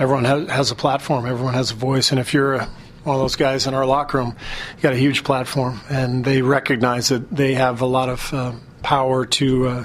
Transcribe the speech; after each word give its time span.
Everyone 0.00 0.24
has 0.24 0.70
a 0.70 0.74
platform, 0.74 1.26
everyone 1.26 1.52
has 1.52 1.72
a 1.72 1.74
voice, 1.74 2.10
and 2.10 2.18
if 2.18 2.32
you're 2.32 2.54
a 2.54 2.68
one 3.04 3.16
of 3.16 3.20
those 3.20 3.36
guys 3.36 3.66
in 3.66 3.74
our 3.74 3.84
locker 3.84 4.16
room, 4.16 4.34
you 4.76 4.82
got 4.82 4.94
a 4.94 4.96
huge 4.96 5.24
platform, 5.24 5.78
and 5.90 6.24
they 6.24 6.40
recognize 6.40 7.08
that 7.08 7.30
they 7.30 7.52
have 7.52 7.82
a 7.82 7.86
lot 7.86 8.08
of 8.08 8.32
uh, 8.32 8.52
power 8.82 9.26
to 9.26 9.68
uh, 9.68 9.84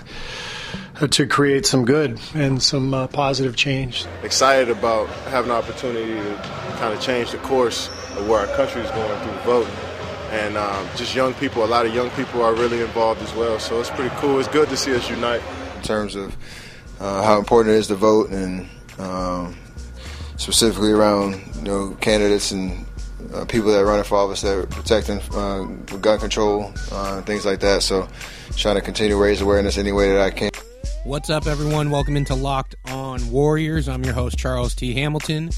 to 1.10 1.28
create 1.28 1.66
some 1.66 1.84
good 1.84 2.18
and 2.34 2.64
some 2.64 2.94
uh, 2.94 3.08
positive 3.08 3.58
change. 3.58 4.06
Excited 4.24 4.70
about 4.70 5.10
having 5.28 5.52
an 5.52 5.58
opportunity 5.58 6.14
to 6.14 6.36
kind 6.78 6.94
of 6.94 7.02
change 7.02 7.32
the 7.32 7.38
course 7.40 7.90
of 8.18 8.30
where 8.30 8.48
our 8.48 8.56
country 8.56 8.84
is 8.84 8.92
going 8.92 9.22
through 9.22 9.40
voting. 9.40 9.76
And 10.32 10.56
um, 10.56 10.88
just 10.96 11.14
young 11.14 11.34
people, 11.34 11.66
a 11.66 11.68
lot 11.68 11.86
of 11.86 11.94
young 11.94 12.10
people 12.12 12.42
are 12.42 12.54
really 12.54 12.80
involved 12.80 13.22
as 13.22 13.34
well. 13.34 13.60
So 13.60 13.82
it's 13.82 13.90
pretty 13.90 14.16
cool. 14.18 14.40
It's 14.40 14.48
good 14.48 14.70
to 14.70 14.78
see 14.78 14.96
us 14.96 15.10
unite. 15.10 15.42
In 15.76 15.82
terms 15.82 16.16
of 16.16 16.38
uh, 17.02 17.22
how 17.24 17.38
important 17.38 17.76
it 17.76 17.80
is 17.80 17.88
to 17.88 17.96
vote 17.96 18.30
and 18.30 18.70
um, 18.98 19.56
specifically 20.38 20.92
around 20.92 21.42
you 21.56 21.62
know 21.62 21.98
candidates 22.02 22.52
and 22.52 22.86
uh, 23.34 23.46
people 23.46 23.72
that 23.72 23.80
are 23.82 23.86
running 23.86 24.04
for 24.04 24.18
office 24.18 24.42
that 24.42 24.58
are 24.58 24.68
protecting 24.68 25.20
uh, 25.34 25.64
gun 25.98 26.20
control, 26.20 26.72
uh, 26.92 27.22
things 27.24 27.46
like 27.46 27.60
that. 27.60 27.84
So, 27.84 28.08
trying 28.56 28.76
to 28.76 28.82
continue 28.82 29.14
to 29.14 29.22
raise 29.22 29.42
awareness 29.42 29.78
any 29.78 29.92
way 29.92 30.12
that 30.12 30.22
I 30.22 30.32
can. 30.32 30.52
What's 31.04 31.30
up, 31.30 31.46
everyone? 31.46 31.92
Welcome 31.92 32.18
into 32.18 32.34
Locked 32.34 32.76
On 32.88 33.32
Warriors. 33.32 33.88
I'm 33.88 34.04
your 34.04 34.14
host, 34.14 34.38
Charles 34.38 34.74
T. 34.74 34.94
Hamilton. 34.94 35.50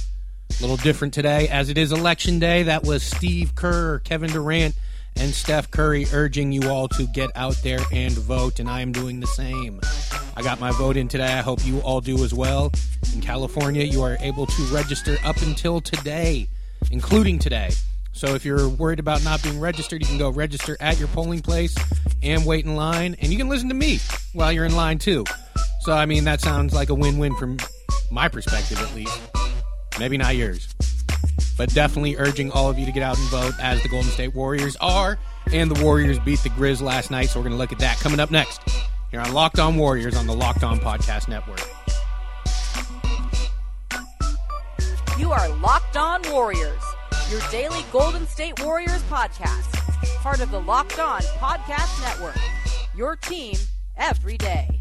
A 0.50 0.62
little 0.62 0.78
different 0.78 1.14
today, 1.14 1.48
as 1.50 1.70
it 1.70 1.78
is 1.78 1.92
election 1.92 2.40
day. 2.40 2.64
That 2.64 2.84
was 2.84 3.04
Steve 3.04 3.54
Kerr, 3.56 4.00
Kevin 4.00 4.30
Durant, 4.30 4.76
and 5.20 5.34
Steph 5.34 5.72
Curry 5.72 6.06
urging 6.14 6.52
you 6.52 6.70
all 6.70 6.88
to 6.90 7.08
get 7.08 7.30
out 7.36 7.56
there 7.64 7.80
and 7.92 8.14
vote, 8.14 8.60
and 8.60 8.70
I 8.70 8.82
am 8.82 8.92
doing 8.92 9.20
the 9.20 9.28
same. 9.28 9.82
I 10.36 10.42
got 10.42 10.60
my 10.60 10.72
vote 10.72 10.98
in 10.98 11.08
today. 11.08 11.34
I 11.34 11.42
hope 11.42 11.66
you 11.66 11.80
all 11.80 12.02
do 12.02 12.24
as 12.24 12.34
well. 12.34 12.72
In 13.14 13.22
California, 13.22 13.84
you 13.84 14.04
are 14.04 14.18
able 14.20 14.46
to 14.46 14.64
register 14.74 15.18
up 15.26 15.42
until 15.42 15.82
today 15.82 16.48
including 16.92 17.40
today. 17.40 17.72
So 18.14 18.34
if 18.34 18.46
you're 18.46 18.68
worried 18.68 19.00
about 19.00 19.24
not 19.24 19.44
being 19.44 19.60
registered, 19.60 20.02
you 20.02 20.08
can 20.08 20.18
go 20.18 20.30
register 20.30 20.76
at 20.80 20.98
your 20.98 21.08
polling 21.10 21.42
place 21.42 21.76
and 22.24 22.46
wait 22.46 22.66
in 22.66 22.76
line. 22.76 23.16
And 23.22 23.32
you 23.32 23.38
can 23.38 23.48
listen 23.48 23.70
to 23.70 23.76
me 23.76 24.00
while 24.34 24.52
you're 24.52 24.66
in 24.66 24.76
line 24.76 24.98
too. 24.98 25.24
So, 25.82 25.94
I 25.94 26.06
mean, 26.06 26.24
that 26.26 26.42
sounds 26.42 26.74
like 26.74 26.90
a 26.90 26.96
win 26.96 27.18
win 27.18 27.36
from 27.36 27.58
my 28.12 28.28
perspective, 28.28 28.82
at 28.82 28.94
least. 28.96 29.20
Maybe 30.00 30.18
not 30.18 30.36
yours. 30.36 30.68
But 31.58 31.74
definitely 31.74 32.16
urging 32.18 32.52
all 32.52 32.70
of 32.70 32.78
you 32.78 32.86
to 32.86 32.92
get 32.92 33.04
out 33.04 33.18
and 33.18 33.28
vote 33.30 33.54
as 33.62 33.82
the 33.82 33.90
Golden 33.90 34.12
State 34.12 34.36
Warriors 34.36 34.76
are. 34.78 35.18
And 35.52 35.72
the 35.72 35.84
Warriors 35.84 36.20
beat 36.20 36.40
the 36.40 36.50
Grizz 36.50 36.82
last 36.82 37.10
night. 37.10 37.30
So 37.30 37.40
we're 37.40 37.46
going 37.46 37.54
to 37.54 37.58
look 37.58 37.72
at 37.72 37.80
that 37.80 37.98
coming 37.98 38.20
up 38.20 38.32
next 38.32 38.62
here 39.12 39.22
on 39.22 39.34
Locked 39.34 39.60
On 39.60 39.76
Warriors 39.76 40.16
on 40.16 40.28
the 40.28 40.36
Locked 40.36 40.64
On 40.64 40.80
Podcast 40.80 41.28
Network. 41.28 41.62
You 45.18 45.32
are 45.32 45.50
Locked 45.58 45.98
On 45.98 46.22
Warriors, 46.32 46.84
your 47.32 47.42
daily 47.50 47.84
Golden 47.92 48.28
State 48.28 48.64
Warriors 48.64 49.02
podcast, 49.04 49.74
part 50.22 50.42
of 50.42 50.52
the 50.52 50.60
Locked 50.60 51.00
On 51.00 51.22
Podcast 51.22 52.02
Network. 52.04 52.38
Your 52.96 53.16
team 53.16 53.56
every 53.98 54.38
day. 54.38 54.77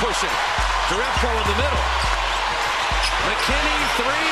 Pushing. 0.00 0.30
Jerebko 0.88 1.30
in 1.30 1.46
the 1.46 1.56
middle. 1.62 1.84
McKinnie 3.28 3.84
three. 3.98 4.30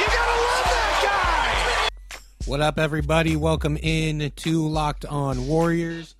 You 0.00 0.06
gotta 0.08 0.36
love 0.42 0.66
that 0.66 1.88
guy. 2.10 2.16
What 2.46 2.60
up, 2.60 2.80
everybody? 2.80 3.36
Welcome 3.36 3.76
in 3.76 4.32
to 4.34 4.66
Locked 4.66 5.04
On 5.04 5.46
Warriors. 5.46 6.16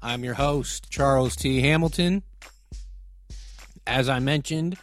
I'm 0.00 0.22
your 0.22 0.34
host, 0.34 0.88
Charles 0.88 1.34
T. 1.34 1.60
Hamilton. 1.62 2.22
As 3.84 4.08
I 4.08 4.20
mentioned, 4.20 4.78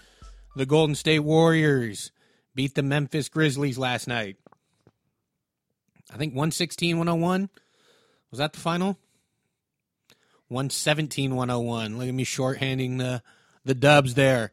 the 0.57 0.65
Golden 0.65 0.95
State 0.95 1.19
Warriors 1.19 2.11
beat 2.55 2.75
the 2.75 2.83
Memphis 2.83 3.29
Grizzlies 3.29 3.77
last 3.77 4.09
night. 4.09 4.35
I 6.11 6.17
think 6.17 6.33
116 6.33 6.97
101. 6.97 7.49
Was 8.31 8.39
that 8.39 8.51
the 8.51 8.59
final? 8.59 8.97
117 10.49 11.35
101. 11.35 11.97
Look 11.97 12.07
at 12.07 12.13
me 12.13 12.25
shorthanding 12.25 12.97
the, 12.97 13.23
the 13.63 13.75
dubs 13.75 14.15
there. 14.15 14.51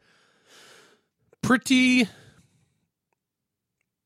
Pretty 1.41 2.07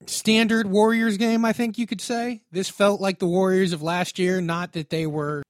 standard 0.05 0.67
Warriors 0.67 1.17
game, 1.17 1.45
I 1.45 1.53
think 1.53 1.77
you 1.77 1.85
could 1.85 2.01
say. 2.01 2.41
This 2.51 2.69
felt 2.69 3.01
like 3.01 3.19
the 3.19 3.27
Warriors 3.27 3.73
of 3.73 3.81
last 3.81 4.19
year, 4.19 4.41
not 4.41 4.73
that 4.73 4.89
they 4.89 5.05
were 5.05 5.43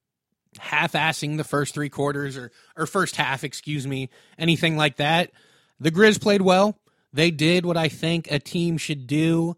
half 0.60 0.94
assing 0.94 1.38
the 1.38 1.44
first 1.44 1.74
three 1.74 1.90
quarters 1.90 2.36
or, 2.36 2.52
or 2.76 2.86
first 2.86 3.16
half, 3.16 3.44
excuse 3.44 3.88
me, 3.88 4.10
anything 4.38 4.76
like 4.78 4.98
that. 4.98 5.32
The 5.80 5.92
Grizz 5.92 6.22
played 6.22 6.42
well. 6.42 6.78
They 7.14 7.32
did 7.32 7.66
what 7.66 7.78
I 7.78 7.88
think 7.88 8.32
a 8.32 8.40
team 8.40 8.78
should 8.78 9.08
do 9.08 9.58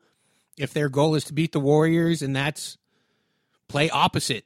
if 0.57 0.73
their 0.73 0.89
goal 0.89 1.15
is 1.15 1.23
to 1.25 1.33
beat 1.33 1.51
the 1.51 1.59
Warriors, 1.59 2.21
and 2.21 2.35
that's 2.35 2.77
play 3.67 3.89
opposite 3.89 4.45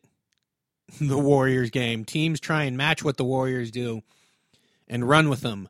the 1.02 1.18
Warriors 1.18 1.70
game. 1.70 2.06
Teams 2.06 2.40
try 2.40 2.64
and 2.64 2.78
match 2.78 3.04
what 3.04 3.18
the 3.18 3.26
Warriors 3.26 3.72
do 3.72 4.02
and 4.88 5.08
run 5.08 5.30
with 5.30 5.42
them, 5.42 5.70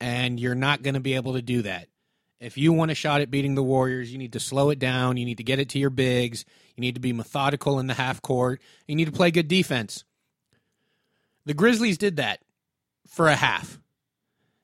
and 0.00 0.40
you're 0.40 0.54
not 0.54 0.82
going 0.82 0.94
to 0.94 1.00
be 1.00 1.14
able 1.14 1.34
to 1.34 1.42
do 1.42 1.62
that. 1.62 1.88
If 2.40 2.56
you 2.56 2.72
want 2.72 2.90
a 2.90 2.94
shot 2.94 3.20
at 3.20 3.30
beating 3.30 3.54
the 3.54 3.62
Warriors, 3.62 4.10
you 4.10 4.16
need 4.16 4.32
to 4.32 4.40
slow 4.40 4.70
it 4.70 4.78
down. 4.78 5.18
You 5.18 5.26
need 5.26 5.36
to 5.36 5.44
get 5.44 5.58
it 5.58 5.68
to 5.70 5.78
your 5.78 5.90
bigs. 5.90 6.46
You 6.74 6.80
need 6.80 6.94
to 6.94 7.00
be 7.00 7.12
methodical 7.12 7.78
in 7.78 7.86
the 7.86 7.94
half 7.94 8.22
court. 8.22 8.62
You 8.86 8.96
need 8.96 9.04
to 9.06 9.12
play 9.12 9.30
good 9.30 9.48
defense. 9.48 10.04
The 11.44 11.52
Grizzlies 11.52 11.98
did 11.98 12.16
that 12.16 12.40
for 13.06 13.28
a 13.28 13.36
half. 13.36 13.78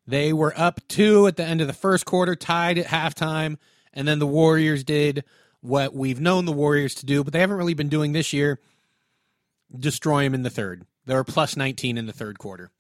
They 0.07 0.33
were 0.33 0.55
up 0.57 0.81
two 0.89 1.27
at 1.27 1.37
the 1.37 1.45
end 1.45 1.61
of 1.61 1.67
the 1.67 1.73
first 1.75 2.07
quarter, 2.07 2.35
tied 2.35 2.79
at 2.79 2.87
halftime, 2.87 3.59
and 3.93 4.09
then 4.09 4.21
the 4.21 4.27
Warriors 4.27 4.85
did 4.85 5.25
what 5.61 5.93
we've 5.93 6.21
known 6.21 6.45
the 6.45 6.53
Warriors 6.53 6.95
to 6.97 7.07
do, 7.07 7.25
but 7.25 7.33
they 7.33 7.41
haven't 7.41 7.57
really 7.57 7.75
been 7.75 7.89
doing 7.89 8.13
this 8.13 8.33
year 8.33 8.61
destroy 9.75 10.25
them 10.25 10.35
in 10.35 10.43
the 10.43 10.51
third. 10.51 10.85
They 11.07 11.15
were 11.15 11.25
plus 11.25 11.57
19 11.57 11.97
in 11.97 12.07
the 12.07 12.13
third 12.13 12.39
quarter. 12.39 12.71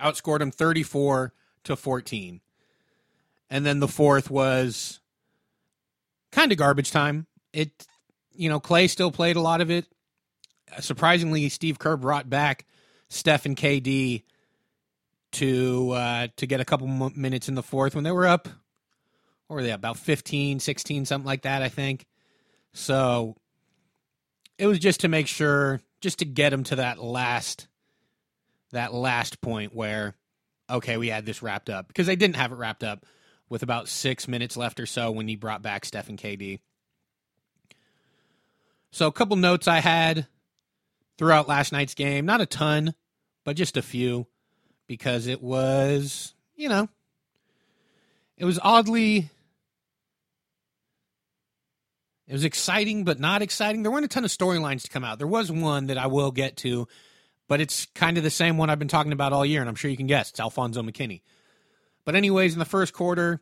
Outscored 0.00 0.38
them 0.38 0.50
34 0.50 1.32
to 1.64 1.76
14. 1.76 2.40
And 3.48 3.66
then 3.66 3.80
the 3.80 3.88
fourth 3.88 4.30
was 4.30 5.00
kind 6.30 6.52
of 6.52 6.58
garbage 6.58 6.90
time. 6.90 7.26
It, 7.52 7.86
you 8.32 8.48
know, 8.48 8.60
Klay 8.60 8.88
still 8.88 9.10
played 9.10 9.36
a 9.36 9.40
lot 9.40 9.60
of 9.60 9.70
it. 9.70 9.86
Surprisingly, 10.78 11.48
Steve 11.48 11.78
Kerr 11.78 11.96
brought 11.96 12.30
back 12.30 12.66
Steph 13.08 13.44
and 13.44 13.56
KD 13.56 14.22
to 15.32 15.90
uh, 15.90 16.28
to 16.36 16.46
get 16.46 16.60
a 16.60 16.64
couple 16.64 16.86
minutes 16.86 17.48
in 17.48 17.54
the 17.54 17.62
fourth 17.62 17.94
when 17.94 18.04
they 18.04 18.12
were 18.12 18.26
up. 18.26 18.48
Or 19.48 19.56
were 19.56 19.62
they 19.62 19.72
about 19.72 19.96
15, 19.96 20.60
16, 20.60 21.06
something 21.06 21.26
like 21.26 21.42
that, 21.42 21.60
I 21.60 21.68
think. 21.68 22.06
So 22.72 23.36
it 24.60 24.66
was 24.66 24.78
just 24.78 25.00
to 25.00 25.08
make 25.08 25.26
sure, 25.26 25.80
just 26.02 26.18
to 26.18 26.26
get 26.26 26.50
them 26.50 26.64
to 26.64 26.76
that 26.76 27.02
last 27.02 27.66
that 28.72 28.94
last 28.94 29.40
point 29.40 29.74
where 29.74 30.14
okay, 30.68 30.96
we 30.96 31.08
had 31.08 31.26
this 31.26 31.42
wrapped 31.42 31.68
up 31.68 31.88
because 31.88 32.06
they 32.06 32.14
didn't 32.14 32.36
have 32.36 32.52
it 32.52 32.56
wrapped 32.56 32.84
up 32.84 33.04
with 33.48 33.62
about 33.64 33.88
six 33.88 34.28
minutes 34.28 34.56
left 34.56 34.78
or 34.78 34.86
so 34.86 35.10
when 35.10 35.26
he 35.26 35.34
brought 35.34 35.62
back 35.62 35.84
Steph 35.84 36.08
and 36.08 36.18
KD. 36.18 36.60
So, 38.92 39.06
a 39.06 39.12
couple 39.12 39.36
notes 39.36 39.66
I 39.66 39.80
had 39.80 40.26
throughout 41.18 41.48
last 41.48 41.72
night's 41.72 41.94
game. 41.94 42.26
Not 42.26 42.40
a 42.40 42.46
ton, 42.46 42.94
but 43.44 43.56
just 43.56 43.76
a 43.76 43.82
few 43.82 44.26
because 44.86 45.26
it 45.26 45.42
was, 45.42 46.34
you 46.54 46.68
know, 46.68 46.88
it 48.36 48.44
was 48.44 48.58
oddly. 48.62 49.30
It 52.30 52.34
was 52.34 52.44
exciting, 52.44 53.02
but 53.02 53.18
not 53.18 53.42
exciting. 53.42 53.82
There 53.82 53.90
weren't 53.90 54.04
a 54.04 54.08
ton 54.08 54.24
of 54.24 54.30
storylines 54.30 54.82
to 54.82 54.88
come 54.88 55.02
out. 55.02 55.18
There 55.18 55.26
was 55.26 55.50
one 55.50 55.88
that 55.88 55.98
I 55.98 56.06
will 56.06 56.30
get 56.30 56.56
to, 56.58 56.86
but 57.48 57.60
it's 57.60 57.86
kind 57.86 58.16
of 58.18 58.22
the 58.22 58.30
same 58.30 58.56
one 58.56 58.70
I've 58.70 58.78
been 58.78 58.86
talking 58.86 59.10
about 59.10 59.32
all 59.32 59.44
year, 59.44 59.58
and 59.60 59.68
I'm 59.68 59.74
sure 59.74 59.90
you 59.90 59.96
can 59.96 60.06
guess. 60.06 60.30
It's 60.30 60.38
Alfonzo 60.38 60.80
McKinnie. 60.80 61.22
But 62.04 62.14
anyways, 62.14 62.52
in 62.52 62.60
the 62.60 62.64
first 62.64 62.92
quarter, 62.92 63.40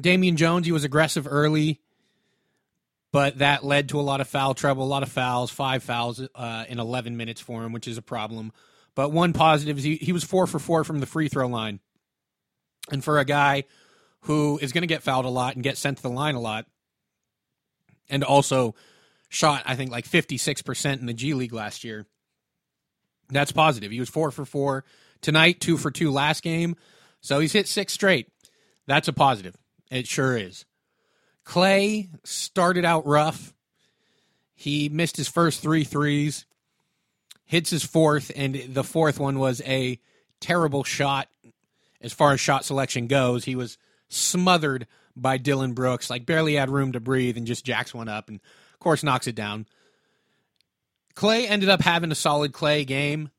Damian 0.00 0.36
Jones, 0.36 0.66
he 0.66 0.72
was 0.72 0.84
aggressive 0.84 1.26
early, 1.28 1.80
but 3.10 3.38
that 3.38 3.64
led 3.64 3.88
to 3.88 3.98
a 3.98 4.02
lot 4.02 4.20
of 4.20 4.28
foul 4.28 4.54
trouble, 4.54 4.84
a 4.84 4.86
lot 4.86 5.02
of 5.02 5.08
fouls, 5.08 5.50
five 5.50 5.82
fouls 5.82 6.22
uh, 6.36 6.64
in 6.68 6.78
11 6.78 7.16
minutes 7.16 7.40
for 7.40 7.64
him, 7.64 7.72
which 7.72 7.88
is 7.88 7.98
a 7.98 8.02
problem. 8.02 8.52
But 8.94 9.10
one 9.10 9.32
positive 9.32 9.78
is 9.78 9.82
he, 9.82 9.96
he 9.96 10.12
was 10.12 10.22
four 10.22 10.46
for 10.46 10.60
four 10.60 10.84
from 10.84 11.00
the 11.00 11.06
free 11.06 11.26
throw 11.26 11.48
line. 11.48 11.80
And 12.92 13.02
for 13.02 13.18
a 13.18 13.24
guy 13.24 13.64
who 14.20 14.58
is 14.62 14.70
going 14.70 14.82
to 14.82 14.86
get 14.86 15.02
fouled 15.02 15.24
a 15.24 15.28
lot 15.28 15.56
and 15.56 15.64
get 15.64 15.76
sent 15.76 15.96
to 15.96 16.04
the 16.04 16.08
line 16.08 16.36
a 16.36 16.40
lot, 16.40 16.64
and 18.08 18.24
also 18.24 18.74
shot, 19.28 19.62
I 19.66 19.74
think, 19.74 19.90
like 19.90 20.06
56% 20.06 21.00
in 21.00 21.06
the 21.06 21.14
G 21.14 21.34
League 21.34 21.52
last 21.52 21.84
year, 21.84 22.06
that's 23.28 23.52
positive. 23.52 23.90
He 23.90 24.00
was 24.00 24.08
four 24.08 24.30
for 24.30 24.44
four 24.44 24.84
tonight, 25.20 25.60
two 25.60 25.76
for 25.76 25.90
two 25.90 26.10
last 26.10 26.42
game. 26.42 26.76
So 27.20 27.40
he's 27.40 27.52
hit 27.52 27.68
six 27.68 27.92
straight. 27.92 28.28
That's 28.86 29.08
a 29.08 29.12
positive. 29.12 29.56
It 29.90 30.06
sure 30.06 30.36
is. 30.36 30.64
Klay 31.44 32.08
started 32.24 32.84
out 32.84 33.06
rough. 33.06 33.54
He 34.54 34.88
missed 34.88 35.16
his 35.16 35.28
first 35.28 35.60
three 35.60 35.84
threes, 35.84 36.46
hits 37.44 37.70
his 37.70 37.84
fourth, 37.84 38.32
and 38.34 38.54
the 38.68 38.84
fourth 38.84 39.20
one 39.20 39.38
was 39.38 39.62
a 39.64 39.98
terrible 40.40 40.84
shot 40.84 41.28
as 42.00 42.12
far 42.12 42.32
as 42.32 42.40
shot 42.40 42.64
selection 42.64 43.06
goes. 43.06 43.44
He 43.44 43.56
was 43.56 43.78
smothered 44.08 44.86
by 45.16 45.36
Dillon 45.36 45.72
Brooks, 45.72 46.10
like 46.10 46.26
barely 46.26 46.54
had 46.54 46.70
room 46.70 46.92
to 46.92 47.00
breathe, 47.00 47.36
and 47.36 47.46
just 47.46 47.64
jacks 47.64 47.92
one 47.92 48.08
up 48.08 48.28
and, 48.28 48.40
of 48.72 48.78
course, 48.78 49.02
knocks 49.02 49.26
it 49.26 49.34
down. 49.34 49.66
Klay 51.14 51.48
ended 51.48 51.68
up 51.68 51.80
having 51.80 52.12
a 52.12 52.14
solid 52.14 52.52
Klay 52.52 52.86
game, 52.86 53.30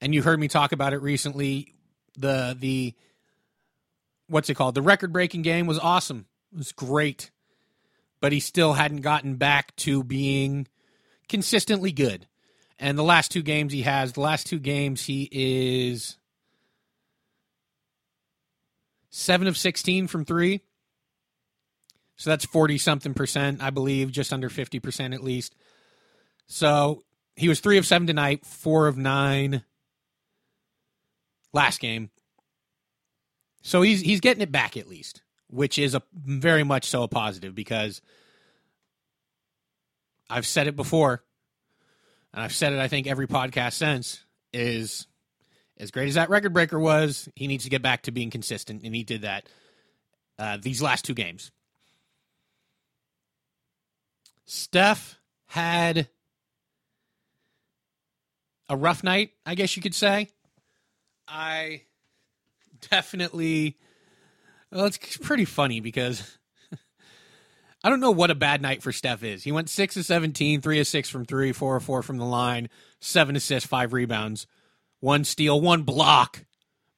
and 0.00 0.14
you 0.14 0.22
heard 0.22 0.38
me 0.38 0.48
talk 0.48 0.72
about 0.72 0.92
it 0.92 1.00
recently. 1.00 1.74
The 2.18 2.56
the 2.58 2.94
what's 4.28 4.50
it 4.50 4.54
called? 4.54 4.74
The 4.74 4.82
record 4.82 5.12
breaking 5.12 5.42
game 5.42 5.66
was 5.66 5.78
awesome. 5.78 6.26
It 6.52 6.58
was 6.58 6.72
great. 6.72 7.30
But 8.20 8.32
he 8.32 8.40
still 8.40 8.72
hadn't 8.72 9.02
gotten 9.02 9.36
back 9.36 9.76
to 9.76 10.02
being 10.02 10.68
consistently 11.28 11.92
good. 11.92 12.26
And 12.78 12.98
the 12.98 13.02
last 13.02 13.30
two 13.30 13.42
games 13.42 13.72
he 13.72 13.82
has, 13.82 14.12
the 14.12 14.20
last 14.20 14.46
two 14.46 14.58
games 14.58 15.04
he 15.04 15.28
is 15.30 16.16
seven 19.16 19.46
of 19.46 19.56
16 19.56 20.08
from 20.08 20.26
three. 20.26 20.60
So 22.16 22.30
that's 22.30 22.44
40 22.44 22.76
something 22.78 23.14
percent, 23.14 23.62
I 23.62 23.70
believe, 23.70 24.12
just 24.12 24.32
under 24.32 24.50
50% 24.50 25.14
at 25.14 25.24
least. 25.24 25.54
So 26.46 27.02
he 27.34 27.48
was 27.48 27.60
three 27.60 27.78
of 27.78 27.86
seven 27.86 28.06
tonight, 28.06 28.44
four 28.44 28.88
of 28.88 28.98
nine 28.98 29.64
last 31.52 31.80
game. 31.80 32.10
So 33.62 33.82
he's 33.82 34.00
he's 34.00 34.20
getting 34.20 34.42
it 34.42 34.52
back 34.52 34.76
at 34.76 34.88
least, 34.88 35.22
which 35.48 35.78
is 35.78 35.94
a 35.94 36.02
very 36.14 36.62
much 36.62 36.84
so 36.84 37.02
a 37.02 37.08
positive 37.08 37.54
because 37.54 38.00
I've 40.30 40.46
said 40.46 40.68
it 40.68 40.76
before, 40.76 41.24
and 42.32 42.42
I've 42.42 42.54
said 42.54 42.72
it 42.72 42.78
I 42.78 42.86
think 42.86 43.06
every 43.06 43.26
podcast 43.26 43.72
since 43.72 44.24
is 44.52 45.06
as 45.78 45.90
great 45.90 46.08
as 46.08 46.14
that 46.14 46.30
record 46.30 46.52
breaker 46.52 46.78
was, 46.78 47.28
he 47.34 47.46
needs 47.46 47.64
to 47.64 47.70
get 47.70 47.82
back 47.82 48.02
to 48.02 48.10
being 48.10 48.30
consistent, 48.30 48.82
and 48.82 48.94
he 48.94 49.02
did 49.02 49.22
that 49.22 49.48
uh, 50.38 50.58
these 50.60 50.82
last 50.82 51.04
two 51.04 51.14
games. 51.14 51.50
Steph 54.46 55.18
had 55.46 56.08
a 58.68 58.76
rough 58.76 59.02
night, 59.02 59.32
I 59.44 59.54
guess 59.54 59.76
you 59.76 59.82
could 59.82 59.94
say. 59.94 60.28
I 61.28 61.82
definitely. 62.90 63.76
Well, 64.70 64.86
it's 64.86 65.16
pretty 65.18 65.44
funny 65.44 65.80
because 65.80 66.38
I 67.84 67.88
don't 67.90 68.00
know 68.00 68.10
what 68.10 68.30
a 68.30 68.34
bad 68.34 68.62
night 68.62 68.82
for 68.82 68.92
Steph 68.92 69.22
is. 69.22 69.42
He 69.42 69.52
went 69.52 69.68
6 69.70 69.96
of 69.96 70.04
17, 70.04 70.60
3 70.60 70.80
of 70.80 70.86
6 70.86 71.08
from 71.08 71.24
3, 71.24 71.52
4 71.52 71.76
of 71.76 71.84
4 71.84 72.02
from 72.02 72.18
the 72.18 72.24
line, 72.24 72.68
7 73.00 73.36
assists, 73.36 73.68
5 73.68 73.92
rebounds, 73.92 74.46
1 75.00 75.24
steal, 75.24 75.60
1 75.60 75.82
block. 75.82 76.44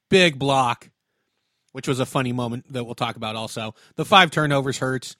Big 0.09 0.39
block, 0.39 0.91
which 1.73 1.87
was 1.87 2.01
a 2.01 2.07
funny 2.07 2.33
moment 2.33 2.73
that 2.73 2.85
we'll 2.85 2.95
talk 2.95 3.17
about 3.17 3.37
also. 3.37 3.75
The 3.97 4.05
5 4.07 4.31
turnovers 4.31 4.79
hurts, 4.79 5.17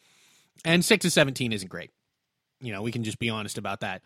and 0.65 0.85
6 0.85 1.03
to 1.03 1.11
17 1.11 1.53
isn't 1.53 1.69
great. 1.69 1.91
You 2.61 2.73
know, 2.73 2.83
we 2.83 2.91
can 2.91 3.05
just 3.05 3.19
be 3.19 3.29
honest 3.29 3.59
about 3.59 3.81
that. 3.81 4.03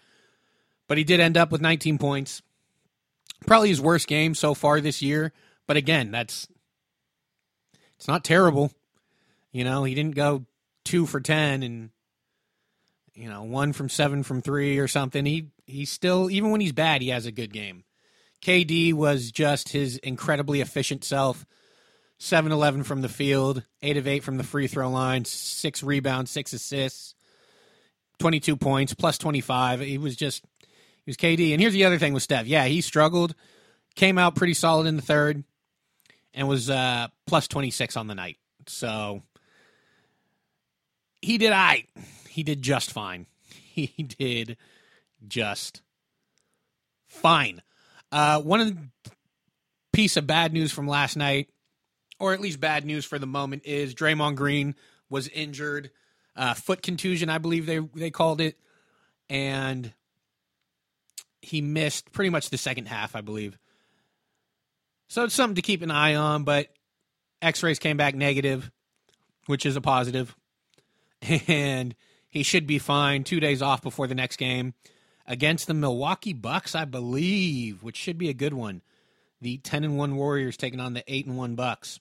But 0.88 0.98
he 0.98 1.04
did 1.04 1.20
end 1.20 1.36
up 1.36 1.52
with 1.52 1.60
19 1.60 1.98
points. 1.98 2.42
Probably 3.46 3.68
his 3.68 3.80
worst 3.80 4.08
game 4.08 4.34
so 4.34 4.54
far 4.54 4.80
this 4.80 5.02
year. 5.02 5.32
But 5.66 5.76
again, 5.76 6.10
that's 6.10 6.48
it's 7.96 8.08
not 8.08 8.24
terrible. 8.24 8.72
You 9.52 9.64
know, 9.64 9.84
he 9.84 9.94
didn't 9.94 10.16
go 10.16 10.44
two 10.84 11.06
for 11.06 11.20
ten 11.20 11.62
and 11.62 11.90
you 13.14 13.28
know 13.28 13.44
one 13.44 13.72
from 13.72 13.88
seven 13.88 14.22
from 14.22 14.42
three 14.42 14.78
or 14.78 14.88
something. 14.88 15.24
He 15.24 15.48
he's 15.66 15.90
still 15.90 16.30
even 16.30 16.50
when 16.50 16.60
he's 16.60 16.72
bad, 16.72 17.02
he 17.02 17.08
has 17.08 17.26
a 17.26 17.32
good 17.32 17.52
game. 17.52 17.84
KD 18.42 18.92
was 18.92 19.30
just 19.30 19.70
his 19.70 19.96
incredibly 19.98 20.60
efficient 20.60 21.04
self. 21.04 21.46
7 22.18 22.52
11 22.52 22.84
from 22.84 23.00
the 23.00 23.08
field, 23.08 23.64
8 23.82 23.96
of 23.96 24.06
8 24.06 24.22
from 24.22 24.36
the 24.36 24.44
free 24.44 24.68
throw 24.68 24.88
line, 24.88 25.24
6 25.24 25.82
rebounds, 25.82 26.30
6 26.30 26.52
assists, 26.52 27.16
22 28.20 28.56
points, 28.56 28.94
plus 28.94 29.18
25. 29.18 29.80
He 29.80 29.98
was 29.98 30.14
just, 30.14 30.44
he 30.60 31.08
was 31.08 31.16
KD. 31.16 31.50
And 31.50 31.60
here's 31.60 31.72
the 31.72 31.84
other 31.84 31.98
thing 31.98 32.12
with 32.12 32.22
Steph. 32.22 32.46
Yeah, 32.46 32.66
he 32.66 32.80
struggled, 32.80 33.34
came 33.96 34.18
out 34.18 34.36
pretty 34.36 34.54
solid 34.54 34.86
in 34.86 34.94
the 34.94 35.02
third, 35.02 35.42
and 36.32 36.46
was 36.46 36.70
uh, 36.70 37.08
plus 37.26 37.48
26 37.48 37.96
on 37.96 38.06
the 38.06 38.14
night. 38.14 38.36
So 38.68 39.22
he 41.20 41.38
did 41.38 41.52
I. 41.52 41.86
He 42.28 42.44
did 42.44 42.62
just 42.62 42.92
fine. 42.92 43.26
He 43.74 43.86
did 44.02 44.58
just 45.26 45.80
fine. 47.08 47.62
Uh, 48.12 48.40
one 48.40 48.92
piece 49.92 50.16
of 50.16 50.26
bad 50.26 50.52
news 50.52 50.70
from 50.70 50.86
last 50.86 51.16
night, 51.16 51.48
or 52.20 52.32
at 52.32 52.40
least 52.40 52.60
bad 52.60 52.84
news 52.84 53.04
for 53.04 53.18
the 53.18 53.26
moment, 53.26 53.62
is 53.64 53.94
Draymond 53.94 54.36
Green 54.36 54.74
was 55.10 55.28
injured, 55.28 55.90
uh, 56.36 56.54
foot 56.54 56.82
contusion, 56.82 57.28
I 57.28 57.38
believe 57.38 57.66
they 57.66 57.78
they 57.78 58.10
called 58.10 58.40
it, 58.40 58.56
and 59.28 59.92
he 61.40 61.60
missed 61.60 62.12
pretty 62.12 62.30
much 62.30 62.50
the 62.50 62.58
second 62.58 62.86
half, 62.86 63.16
I 63.16 63.22
believe. 63.22 63.58
So 65.08 65.24
it's 65.24 65.34
something 65.34 65.56
to 65.56 65.62
keep 65.62 65.82
an 65.82 65.90
eye 65.90 66.14
on, 66.14 66.44
but 66.44 66.68
X-rays 67.42 67.78
came 67.78 67.96
back 67.96 68.14
negative, 68.14 68.70
which 69.46 69.66
is 69.66 69.76
a 69.76 69.80
positive 69.80 70.36
and 71.48 71.94
he 72.28 72.42
should 72.42 72.66
be 72.66 72.78
fine. 72.78 73.24
Two 73.24 73.40
days 73.40 73.62
off 73.62 73.82
before 73.82 74.06
the 74.06 74.14
next 74.14 74.36
game 74.36 74.74
against 75.26 75.66
the 75.66 75.74
Milwaukee 75.74 76.32
Bucks, 76.32 76.74
I 76.74 76.84
believe, 76.84 77.82
which 77.82 77.96
should 77.96 78.18
be 78.18 78.28
a 78.28 78.34
good 78.34 78.54
one. 78.54 78.82
The 79.40 79.58
ten 79.58 79.84
and 79.84 79.98
one 79.98 80.16
Warriors 80.16 80.56
taking 80.56 80.80
on 80.80 80.94
the 80.94 81.04
eight 81.06 81.26
and 81.26 81.36
one 81.36 81.54
Bucks. 81.54 82.00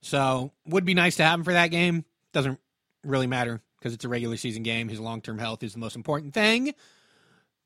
So 0.00 0.52
would 0.66 0.84
be 0.84 0.94
nice 0.94 1.16
to 1.16 1.24
have 1.24 1.40
him 1.40 1.44
for 1.44 1.52
that 1.52 1.68
game. 1.70 2.04
Doesn't 2.32 2.60
really 3.02 3.26
matter 3.26 3.60
because 3.78 3.92
it's 3.92 4.04
a 4.04 4.08
regular 4.08 4.36
season 4.36 4.62
game. 4.62 4.88
His 4.88 5.00
long 5.00 5.20
term 5.20 5.38
health 5.38 5.62
is 5.62 5.72
the 5.72 5.78
most 5.78 5.96
important 5.96 6.34
thing. 6.34 6.74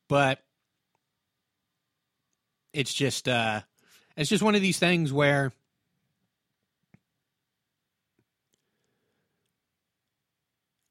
But 0.08 0.40
it's 2.72 2.92
just 2.94 3.28
uh 3.28 3.60
it's 4.16 4.30
just 4.30 4.42
one 4.42 4.54
of 4.54 4.62
these 4.62 4.78
things 4.78 5.12
where 5.12 5.52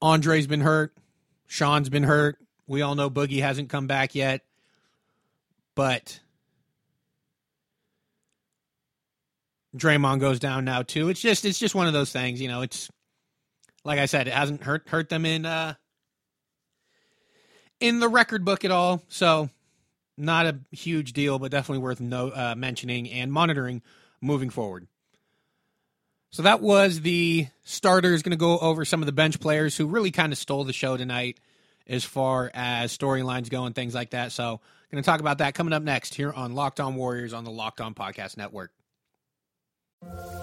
Andre's 0.02 0.46
been 0.46 0.62
hurt. 0.62 0.94
Sean's 1.50 1.88
been 1.88 2.04
hurt. 2.04 2.38
We 2.68 2.80
all 2.80 2.94
know 2.94 3.10
Boogie 3.10 3.42
hasn't 3.42 3.70
come 3.70 3.88
back 3.88 4.14
yet. 4.14 4.42
But 5.74 6.20
Draymond 9.76 10.20
goes 10.20 10.38
down 10.38 10.64
now 10.64 10.82
too. 10.82 11.08
It's 11.08 11.20
just 11.20 11.44
it's 11.44 11.58
just 11.58 11.74
one 11.74 11.88
of 11.88 11.92
those 11.92 12.12
things, 12.12 12.40
you 12.40 12.46
know, 12.46 12.62
it's 12.62 12.88
like 13.84 13.98
I 13.98 14.06
said, 14.06 14.28
it 14.28 14.32
hasn't 14.32 14.62
hurt 14.62 14.88
hurt 14.88 15.08
them 15.08 15.26
in 15.26 15.44
uh 15.44 15.74
in 17.80 17.98
the 17.98 18.08
record 18.08 18.44
book 18.44 18.64
at 18.64 18.70
all. 18.70 19.02
So 19.08 19.50
not 20.16 20.46
a 20.46 20.60
huge 20.70 21.14
deal, 21.14 21.40
but 21.40 21.50
definitely 21.50 21.82
worth 21.82 22.00
no, 22.00 22.28
uh, 22.28 22.54
mentioning 22.56 23.10
and 23.10 23.32
monitoring 23.32 23.82
moving 24.20 24.50
forward. 24.50 24.86
So 26.30 26.42
that 26.42 26.60
was 26.60 27.00
the 27.00 27.48
starters. 27.64 28.22
Going 28.22 28.30
to 28.30 28.36
go 28.36 28.58
over 28.58 28.84
some 28.84 29.02
of 29.02 29.06
the 29.06 29.12
bench 29.12 29.40
players 29.40 29.76
who 29.76 29.86
really 29.86 30.10
kind 30.10 30.32
of 30.32 30.38
stole 30.38 30.64
the 30.64 30.72
show 30.72 30.96
tonight 30.96 31.38
as 31.86 32.04
far 32.04 32.50
as 32.54 32.96
storylines 32.96 33.50
go 33.50 33.64
and 33.64 33.74
things 33.74 33.94
like 33.94 34.10
that. 34.10 34.32
So, 34.32 34.60
going 34.90 35.02
to 35.02 35.06
talk 35.06 35.20
about 35.20 35.38
that 35.38 35.54
coming 35.54 35.72
up 35.72 35.82
next 35.82 36.14
here 36.14 36.32
on 36.32 36.54
Locked 36.54 36.80
On 36.80 36.96
Warriors 36.96 37.32
on 37.32 37.44
the 37.44 37.50
Locked 37.50 37.80
On 37.80 37.94
Podcast 37.94 38.36
Network. 38.36 38.72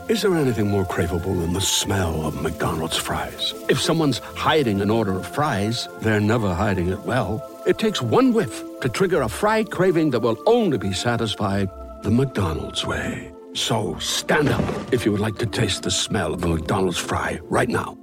Is 0.08 0.22
there 0.22 0.36
anything 0.36 0.70
more 0.70 0.86
craveable 0.86 1.41
than 1.41 1.53
the 1.53 1.62
smell 1.62 2.25
of 2.25 2.41
McDonald's 2.41 2.96
fries? 2.96 3.53
If 3.67 3.82
someone's 3.82 4.20
hiding 4.20 4.82
an 4.82 4.89
order 4.89 5.17
of 5.17 5.27
fries, 5.27 5.88
they're 6.01 6.22
never 6.22 6.53
hiding 6.53 6.89
it 6.89 7.00
well. 7.00 7.44
It 7.65 7.77
takes 7.77 8.01
one 8.01 8.34
whiff 8.34 8.63
to 8.82 8.89
trigger 8.89 9.22
a 9.22 9.27
fry 9.27 9.63
craving 9.63 10.12
that 10.12 10.22
will 10.22 10.41
only 10.46 10.77
be 10.77 10.94
satisfied 10.94 11.70
the 12.03 12.12
McDonald's 12.12 12.86
way. 12.86 13.34
So 13.58 13.98
stand 13.98 14.50
up 14.50 14.94
if 14.94 15.04
you 15.04 15.12
would 15.12 15.20
like 15.20 15.40
to 15.40 15.48
taste 15.48 15.82
the 15.82 15.90
smell 15.90 16.36
of 16.36 16.44
a 16.44 16.48
McDonald's 16.48 17.00
fry 17.00 17.40
right 17.46 17.68
now. 17.68 17.98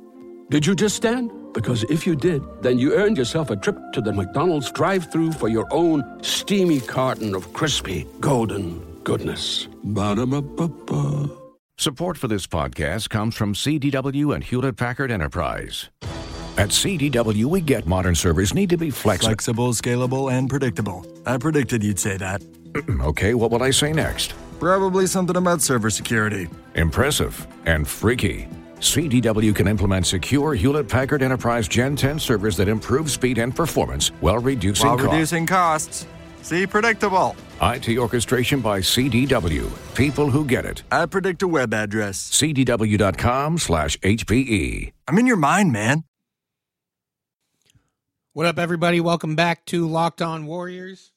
Did 0.50 0.66
you 0.66 0.75
just 0.75 0.96
stand? 0.96 1.30
Because 1.54 1.84
if 1.84 2.04
you 2.08 2.16
did, 2.16 2.42
then 2.61 2.76
you 2.76 2.92
earned 2.94 3.16
yourself 3.16 3.50
a 3.50 3.56
trip 3.56 3.78
to 3.92 4.00
the 4.00 4.12
McDonald's 4.12 4.73
drive 4.73 5.12
through 5.12 5.30
for 5.30 5.49
your 5.49 5.68
own 5.70 6.02
steamy 6.25 6.80
carton 6.80 7.37
of 7.37 7.52
crispy, 7.52 8.04
golden 8.18 8.80
goodness. 9.04 9.68
Ba-da-ba-ba-ba. 9.84 11.30
Support 11.78 12.18
for 12.18 12.26
this 12.26 12.49
podcast 12.49 13.08
comes 13.08 13.37
from 13.37 13.54
CDW 13.54 14.34
and 14.34 14.42
Hewlett 14.42 14.76
Packard 14.76 15.12
Enterprise. 15.12 15.88
At 16.58 16.70
CDW, 16.70 17.44
we 17.44 17.61
get 17.61 17.87
modern 17.87 18.16
servers 18.16 18.54
need 18.54 18.70
to 18.70 18.76
be 18.76 18.90
flexible. 18.90 19.28
Flexible, 19.28 19.73
scalable, 19.73 20.32
and 20.32 20.50
predictable. 20.50 21.06
I 21.26 21.38
predicted 21.38 21.84
you'd 21.84 22.00
say 22.00 22.16
that. 22.16 22.42
okay, 23.02 23.34
what 23.34 23.52
will 23.52 23.62
I 23.62 23.70
say 23.70 23.92
next? 23.92 24.34
Probably 24.58 25.06
something 25.06 25.37
about 25.37 25.61
server 25.62 25.90
security. 25.90 26.49
Impressive 26.75 27.46
and 27.66 27.87
freaky. 27.87 28.49
CDW 28.78 29.54
can 29.54 29.66
implement 29.66 30.06
secure 30.06 30.54
Hewlett 30.54 30.88
Packard 30.88 31.23
Enterprise 31.23 31.66
Gen 31.68 31.96
10 31.96 32.18
servers 32.18 32.56
that 32.58 32.68
improve 32.68 33.11
speed 33.11 33.38
and 33.38 33.54
performance 33.54 34.08
while 34.20 34.38
reducing 34.38 34.87
While 34.87 34.99
costs. 34.99 35.12
reducing 35.12 35.46
costs. 35.46 36.06
See, 36.42 36.66
predictable. 36.66 37.34
IT 37.62 37.96
orchestration 37.96 38.61
by 38.61 38.80
CDW. 38.80 39.70
People 39.94 40.28
who 40.30 40.44
get 40.44 40.66
it. 40.66 40.82
I 40.92 41.06
predict 41.06 41.42
a 41.42 41.49
web 41.49 41.73
address. 41.73 42.18
CDW.com 42.30 43.58
slash. 43.58 43.99
HPE. 44.00 44.92
I'm 45.08 45.18
in 45.18 45.26
your 45.26 45.37
mind, 45.38 45.73
man. 45.73 46.04
What 48.34 48.46
up, 48.46 48.58
everybody? 48.58 49.00
Welcome 49.00 49.37
back 49.37 49.64
to 49.66 49.87
Locked 49.88 50.20
On 50.20 50.44
Warriors. 50.44 51.12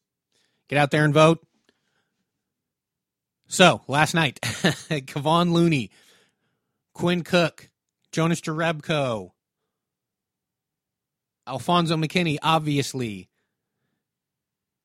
Get 0.70 0.78
out 0.78 0.92
there 0.92 1.04
and 1.04 1.14
vote. 1.14 1.46
So, 3.48 3.82
last 3.88 4.14
night, 4.14 4.40
Kevon 4.42 5.54
Looney, 5.54 5.90
Quinn 6.94 7.24
Cook, 7.24 7.70
Jonas 8.12 8.42
Jerebko, 8.42 9.32
Alfonzo 11.48 11.96
McKinnie, 11.96 12.38
obviously, 12.44 13.30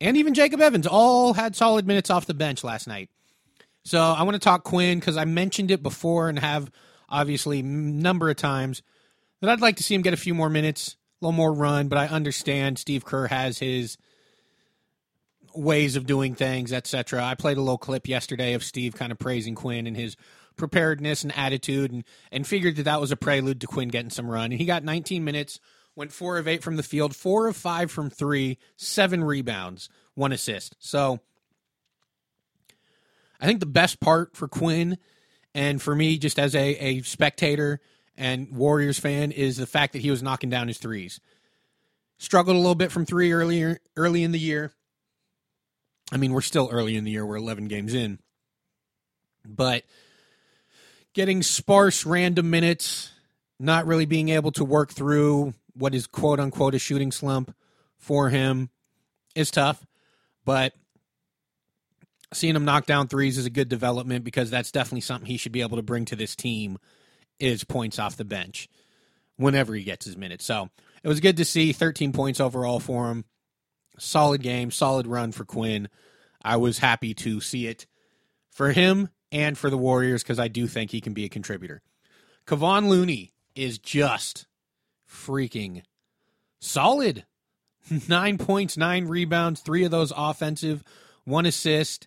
and 0.00 0.16
even 0.16 0.34
Jacob 0.34 0.60
Evans 0.60 0.86
all 0.86 1.32
had 1.34 1.56
solid 1.56 1.86
minutes 1.88 2.08
off 2.08 2.26
the 2.26 2.34
bench 2.34 2.62
last 2.62 2.86
night. 2.86 3.10
So, 3.84 4.00
I 4.00 4.22
want 4.22 4.34
to 4.34 4.40
talk 4.40 4.62
Quinn 4.62 5.00
because 5.00 5.16
I 5.16 5.24
mentioned 5.24 5.72
it 5.72 5.82
before 5.82 6.28
and 6.28 6.38
have 6.38 6.70
obviously 7.08 7.60
a 7.60 7.64
number 7.64 8.30
of 8.30 8.36
times 8.36 8.82
that 9.40 9.50
I'd 9.50 9.60
like 9.60 9.76
to 9.76 9.82
see 9.82 9.96
him 9.96 10.02
get 10.02 10.14
a 10.14 10.16
few 10.18 10.34
more 10.34 10.48
minutes, 10.48 10.96
a 11.20 11.24
little 11.24 11.36
more 11.36 11.52
run, 11.52 11.88
but 11.88 11.98
I 11.98 12.06
understand 12.06 12.78
Steve 12.78 13.04
Kerr 13.04 13.26
has 13.26 13.58
his 13.58 13.98
ways 15.54 15.96
of 15.96 16.06
doing 16.06 16.34
things, 16.34 16.72
etc. 16.72 17.24
I 17.24 17.34
played 17.34 17.56
a 17.56 17.60
little 17.60 17.78
clip 17.78 18.08
yesterday 18.08 18.54
of 18.54 18.64
Steve 18.64 18.94
kind 18.94 19.12
of 19.12 19.18
praising 19.18 19.54
Quinn 19.54 19.86
and 19.86 19.96
his 19.96 20.16
preparedness 20.56 21.22
and 21.22 21.36
attitude, 21.36 21.92
and 21.92 22.04
and 22.30 22.46
figured 22.46 22.76
that 22.76 22.84
that 22.84 23.00
was 23.00 23.10
a 23.10 23.16
prelude 23.16 23.60
to 23.60 23.66
Quinn 23.66 23.88
getting 23.88 24.10
some 24.10 24.30
run. 24.30 24.52
And 24.52 24.60
he 24.60 24.66
got 24.66 24.84
19 24.84 25.24
minutes, 25.24 25.60
went 25.96 26.12
four 26.12 26.38
of 26.38 26.48
eight 26.48 26.62
from 26.62 26.76
the 26.76 26.82
field, 26.82 27.14
four 27.16 27.48
of 27.48 27.56
five 27.56 27.90
from 27.90 28.10
three, 28.10 28.58
seven 28.76 29.24
rebounds, 29.24 29.88
one 30.14 30.32
assist. 30.32 30.76
So 30.78 31.20
I 33.40 33.46
think 33.46 33.60
the 33.60 33.66
best 33.66 34.00
part 34.00 34.36
for 34.36 34.48
Quinn 34.48 34.98
and 35.54 35.80
for 35.80 35.94
me, 35.94 36.18
just 36.18 36.38
as 36.38 36.54
a, 36.54 36.76
a 36.76 37.02
spectator 37.02 37.80
and 38.16 38.50
Warriors 38.52 38.98
fan, 38.98 39.32
is 39.32 39.56
the 39.56 39.66
fact 39.66 39.92
that 39.92 40.02
he 40.02 40.10
was 40.10 40.22
knocking 40.22 40.50
down 40.50 40.68
his 40.68 40.78
threes. 40.78 41.20
Struggled 42.18 42.56
a 42.56 42.60
little 42.60 42.74
bit 42.74 42.92
from 42.92 43.04
three 43.04 43.32
earlier 43.32 43.78
early 43.96 44.22
in 44.22 44.32
the 44.32 44.38
year. 44.38 44.72
I 46.12 46.18
mean, 46.18 46.34
we're 46.34 46.42
still 46.42 46.68
early 46.70 46.94
in 46.94 47.04
the 47.04 47.10
year. 47.10 47.24
We're 47.24 47.36
11 47.36 47.68
games 47.68 47.94
in. 47.94 48.18
But 49.46 49.84
getting 51.14 51.42
sparse, 51.42 52.04
random 52.04 52.50
minutes, 52.50 53.10
not 53.58 53.86
really 53.86 54.04
being 54.04 54.28
able 54.28 54.52
to 54.52 54.64
work 54.64 54.92
through 54.92 55.54
what 55.74 55.94
is 55.94 56.06
quote 56.06 56.38
unquote 56.38 56.74
a 56.74 56.78
shooting 56.78 57.10
slump 57.10 57.56
for 57.96 58.28
him 58.28 58.68
is 59.34 59.50
tough. 59.50 59.84
But 60.44 60.74
seeing 62.34 62.54
him 62.54 62.66
knock 62.66 62.84
down 62.84 63.08
threes 63.08 63.38
is 63.38 63.46
a 63.46 63.50
good 63.50 63.70
development 63.70 64.22
because 64.22 64.50
that's 64.50 64.70
definitely 64.70 65.00
something 65.00 65.26
he 65.26 65.38
should 65.38 65.52
be 65.52 65.62
able 65.62 65.78
to 65.78 65.82
bring 65.82 66.04
to 66.06 66.16
this 66.16 66.36
team 66.36 66.78
is 67.40 67.64
points 67.64 67.98
off 67.98 68.16
the 68.16 68.24
bench 68.24 68.68
whenever 69.36 69.74
he 69.74 69.82
gets 69.82 70.04
his 70.04 70.16
minutes. 70.18 70.44
So 70.44 70.68
it 71.02 71.08
was 71.08 71.20
good 71.20 71.38
to 71.38 71.44
see 71.46 71.72
13 71.72 72.12
points 72.12 72.38
overall 72.38 72.80
for 72.80 73.10
him 73.10 73.24
solid 73.98 74.42
game, 74.42 74.70
solid 74.70 75.06
run 75.06 75.32
for 75.32 75.44
Quinn. 75.44 75.88
I 76.44 76.56
was 76.56 76.78
happy 76.78 77.14
to 77.14 77.40
see 77.40 77.66
it 77.66 77.86
for 78.50 78.72
him 78.72 79.08
and 79.30 79.56
for 79.56 79.70
the 79.70 79.78
Warriors 79.78 80.22
because 80.22 80.38
I 80.38 80.48
do 80.48 80.66
think 80.66 80.90
he 80.90 81.00
can 81.00 81.14
be 81.14 81.24
a 81.24 81.28
contributor. 81.28 81.82
Kevon 82.46 82.88
Looney 82.88 83.32
is 83.54 83.78
just 83.78 84.46
freaking 85.08 85.82
solid. 86.60 87.24
Nine 88.08 88.38
points, 88.38 88.76
nine 88.76 89.06
rebounds, 89.06 89.60
three 89.60 89.84
of 89.84 89.90
those 89.90 90.12
offensive, 90.16 90.84
one 91.24 91.46
assist. 91.46 92.06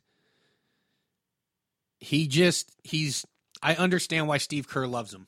He 1.99 2.27
just, 2.27 2.71
he's, 2.83 3.25
I 3.61 3.75
understand 3.75 4.27
why 4.27 4.37
Steve 4.37 4.69
Kerr 4.69 4.87
loves 4.87 5.13
him. 5.13 5.27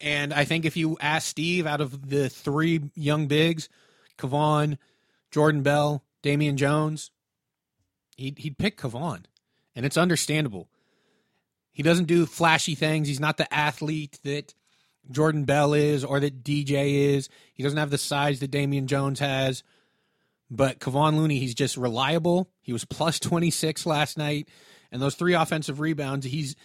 And 0.00 0.32
I 0.34 0.44
think 0.44 0.64
if 0.64 0.76
you 0.76 0.96
ask 1.00 1.26
Steve 1.28 1.66
out 1.66 1.80
of 1.80 2.10
the 2.10 2.28
three 2.28 2.90
young 2.94 3.26
bigs, 3.26 3.68
Kevon, 4.18 4.76
Jordan 5.30 5.62
Bell, 5.62 6.04
Damian 6.22 6.56
Jones, 6.56 7.10
he'd, 8.16 8.38
he'd 8.38 8.58
pick 8.58 8.78
Kevon. 8.78 9.24
And 9.74 9.86
it's 9.86 9.96
understandable. 9.96 10.68
He 11.72 11.82
doesn't 11.82 12.06
do 12.06 12.26
flashy 12.26 12.74
things. 12.74 13.08
He's 13.08 13.20
not 13.20 13.36
the 13.36 13.52
athlete 13.54 14.18
that 14.24 14.54
Jordan 15.10 15.44
Bell 15.44 15.72
is 15.74 16.04
or 16.04 16.20
that 16.20 16.42
DJ 16.44 17.14
is. 17.14 17.28
He 17.54 17.62
doesn't 17.62 17.78
have 17.78 17.90
the 17.90 17.98
size 17.98 18.40
that 18.40 18.50
Damian 18.50 18.86
Jones 18.86 19.20
has. 19.20 19.62
But 20.50 20.80
Kevon 20.80 21.16
Looney, 21.16 21.38
he's 21.38 21.54
just 21.54 21.76
reliable. 21.76 22.50
He 22.60 22.72
was 22.72 22.84
plus 22.84 23.20
26 23.20 23.86
last 23.86 24.18
night. 24.18 24.48
And 24.90 25.00
those 25.00 25.14
three 25.14 25.34
offensive 25.34 25.80
rebounds, 25.80 26.26
he's. 26.26 26.56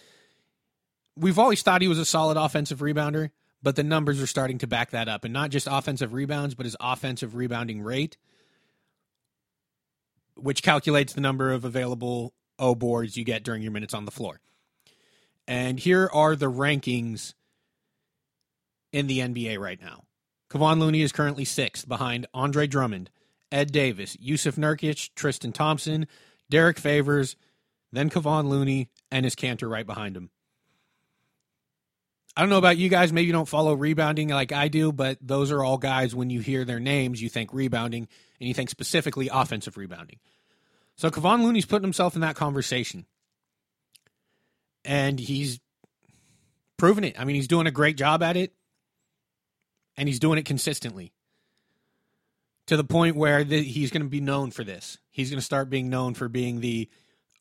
We've 1.18 1.38
always 1.38 1.62
thought 1.62 1.80
he 1.80 1.88
was 1.88 1.98
a 1.98 2.04
solid 2.04 2.36
offensive 2.36 2.80
rebounder, 2.80 3.30
but 3.62 3.74
the 3.74 3.82
numbers 3.82 4.20
are 4.20 4.26
starting 4.26 4.58
to 4.58 4.66
back 4.66 4.90
that 4.90 5.08
up. 5.08 5.24
And 5.24 5.32
not 5.32 5.50
just 5.50 5.66
offensive 5.70 6.12
rebounds, 6.12 6.54
but 6.54 6.66
his 6.66 6.76
offensive 6.78 7.36
rebounding 7.36 7.80
rate, 7.80 8.18
which 10.36 10.62
calculates 10.62 11.12
the 11.12 11.20
number 11.20 11.52
of 11.52 11.64
available 11.64 12.34
O 12.58 12.74
boards 12.74 13.16
you 13.16 13.24
get 13.24 13.42
during 13.42 13.62
your 13.62 13.72
minutes 13.72 13.94
on 13.94 14.04
the 14.04 14.10
floor. 14.10 14.40
And 15.48 15.78
here 15.78 16.10
are 16.12 16.34
the 16.36 16.50
rankings 16.50 17.34
in 18.92 19.06
the 19.06 19.20
NBA 19.20 19.58
right 19.58 19.80
now. 19.80 20.04
Kevon 20.50 20.78
Looney 20.78 21.02
is 21.02 21.12
currently 21.12 21.44
sixth 21.44 21.88
behind 21.88 22.26
Andre 22.32 22.66
Drummond, 22.66 23.10
Ed 23.52 23.72
Davis, 23.72 24.16
Jusuf 24.16 24.56
Nurkic, 24.56 25.10
Tristan 25.14 25.52
Thompson, 25.52 26.06
Derrick 26.50 26.78
Favors, 26.78 27.36
then 27.92 28.10
Kevon 28.10 28.48
Looney, 28.48 28.88
and 29.10 29.26
Enes 29.26 29.34
Kanter 29.34 29.70
right 29.70 29.86
behind 29.86 30.16
him. 30.16 30.30
I 32.36 32.42
don't 32.42 32.50
know 32.50 32.58
about 32.58 32.76
you 32.76 32.88
guys. 32.88 33.12
Maybe 33.12 33.26
you 33.26 33.32
don't 33.32 33.48
follow 33.48 33.72
rebounding 33.74 34.28
like 34.28 34.52
I 34.52 34.68
do, 34.68 34.92
but 34.92 35.18
those 35.22 35.50
are 35.50 35.64
all 35.64 35.78
guys, 35.78 36.14
when 36.14 36.28
you 36.28 36.40
hear 36.40 36.64
their 36.64 36.80
names, 36.80 37.22
you 37.22 37.28
think 37.28 37.52
rebounding 37.54 38.08
and 38.40 38.48
you 38.48 38.54
think 38.54 38.70
specifically 38.70 39.28
offensive 39.32 39.76
rebounding. 39.76 40.18
So 40.96 41.10
Kevon 41.10 41.42
Looney's 41.42 41.66
putting 41.66 41.84
himself 41.84 42.14
in 42.14 42.22
that 42.22 42.36
conversation. 42.36 43.06
And 44.84 45.18
he's 45.18 45.60
proven 46.76 47.04
it. 47.04 47.18
I 47.18 47.24
mean, 47.24 47.36
he's 47.36 47.48
doing 47.48 47.66
a 47.66 47.72
great 47.72 47.96
job 47.96 48.22
at 48.22 48.36
it. 48.36 48.52
And 49.96 50.08
he's 50.08 50.20
doing 50.20 50.38
it 50.38 50.44
consistently. 50.44 51.12
To 52.66 52.76
the 52.76 52.84
point 52.84 53.16
where 53.16 53.44
the, 53.44 53.62
he's 53.62 53.90
going 53.90 54.02
to 54.02 54.08
be 54.08 54.20
known 54.20 54.50
for 54.50 54.64
this. 54.64 54.98
He's 55.10 55.30
going 55.30 55.38
to 55.38 55.44
start 55.44 55.70
being 55.70 55.88
known 55.88 56.14
for 56.14 56.28
being 56.28 56.60
the 56.60 56.88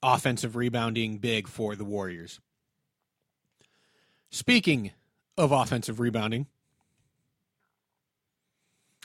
offensive 0.04 0.56
rebounding 0.56 1.18
big 1.18 1.48
for 1.48 1.76
the 1.76 1.86
Warriors. 1.86 2.40
Speaking 4.30 4.92
of 5.38 5.52
offensive 5.52 6.00
rebounding, 6.00 6.48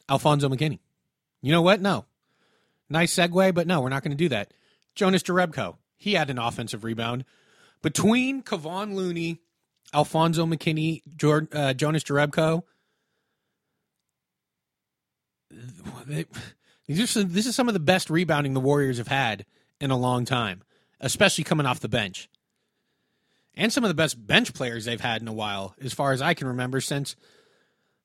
Alfonzo 0.09 0.49
McKinnie. 0.49 0.81
You 1.43 1.53
know 1.53 1.63
what? 1.63 1.81
No. 1.81 2.05
Nice 2.89 3.15
segue, 3.15 3.55
but 3.55 3.67
no, 3.67 3.81
we're 3.81 3.89
not 3.89 4.03
going 4.03 4.11
to 4.11 4.17
do 4.17 4.29
that. 4.31 4.53
Jonas 4.95 5.23
Jerebko. 5.23 5.77
He 5.97 6.15
had 6.15 6.31
an 6.31 6.39
offensive 6.39 6.85
rebound. 6.85 7.25
Between 7.83 8.43
Kevon 8.43 8.95
Looney, 8.95 9.39
Alfonzo 9.95 10.47
McKinnie, 10.47 11.03
Jordan, 11.17 11.49
uh, 11.57 11.73
Jonas 11.75 12.05
Jerebko, 12.05 12.63
these 16.87 17.17
are, 17.17 17.25
this 17.25 17.47
is 17.47 17.55
some 17.55 17.69
of 17.69 17.75
the 17.75 17.81
best 17.81 18.11
rebounding 18.11 18.55
the 18.55 18.61
Warriors 18.61 18.99
have 18.99 19.09
had 19.09 19.47
in 19.81 19.91
a 19.91 19.97
long 19.97 20.25
time, 20.25 20.63
especially 21.01 21.45
coming 21.45 21.67
off 21.67 21.81
the 21.81 21.89
bench. 21.89 22.29
And 23.55 23.73
some 23.73 23.85
of 23.85 23.89
the 23.89 23.95
best 23.95 24.27
bench 24.27 24.55
players 24.55 24.85
they've 24.85 25.01
had 25.01 25.23
in 25.23 25.29
a 25.29 25.33
while, 25.33 25.75
as 25.81 25.93
far 25.93 26.13
as 26.13 26.23
I 26.23 26.35
can 26.35 26.49
remember, 26.49 26.81
since, 26.81 27.17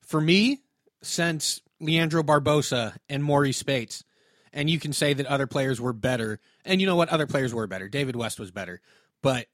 for 0.00 0.20
me, 0.20 0.60
since 1.02 1.60
Leandro 1.80 2.22
Barbosa 2.22 2.96
and 3.08 3.22
Marreese 3.22 3.56
Speights. 3.56 4.04
And 4.52 4.70
you 4.70 4.78
can 4.78 4.92
say 4.92 5.12
that 5.12 5.26
other 5.26 5.46
players 5.46 5.80
were 5.80 5.92
better. 5.92 6.40
And 6.64 6.80
you 6.80 6.86
know 6.86 6.96
what? 6.96 7.10
Other 7.10 7.26
players 7.26 7.52
were 7.52 7.66
better. 7.66 7.88
David 7.88 8.16
West 8.16 8.40
was 8.40 8.50
better. 8.50 8.80
But 9.22 9.46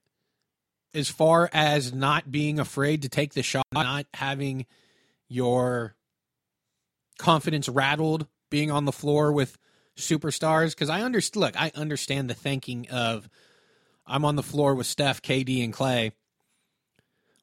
as 0.94 1.08
far 1.08 1.50
as 1.52 1.92
not 1.92 2.30
being 2.30 2.60
afraid 2.60 3.02
to 3.02 3.08
take 3.08 3.34
the 3.34 3.42
shot, 3.42 3.66
not 3.72 4.06
having 4.14 4.66
your 5.28 5.96
confidence 7.18 7.68
rattled 7.68 8.26
being 8.50 8.70
on 8.70 8.84
the 8.84 8.92
floor 8.92 9.32
with 9.32 9.58
superstars 9.96 10.70
because 10.70 10.90
I 10.90 11.02
understand. 11.02 11.40
Look, 11.40 11.60
I 11.60 11.72
understand 11.74 12.28
the 12.28 12.34
thinking 12.34 12.88
of 12.90 13.28
I'm 14.06 14.24
on 14.24 14.36
the 14.36 14.42
floor 14.42 14.74
with 14.74 14.86
Steph, 14.86 15.22
KD, 15.22 15.64
and 15.64 15.72
Klay. 15.72 16.12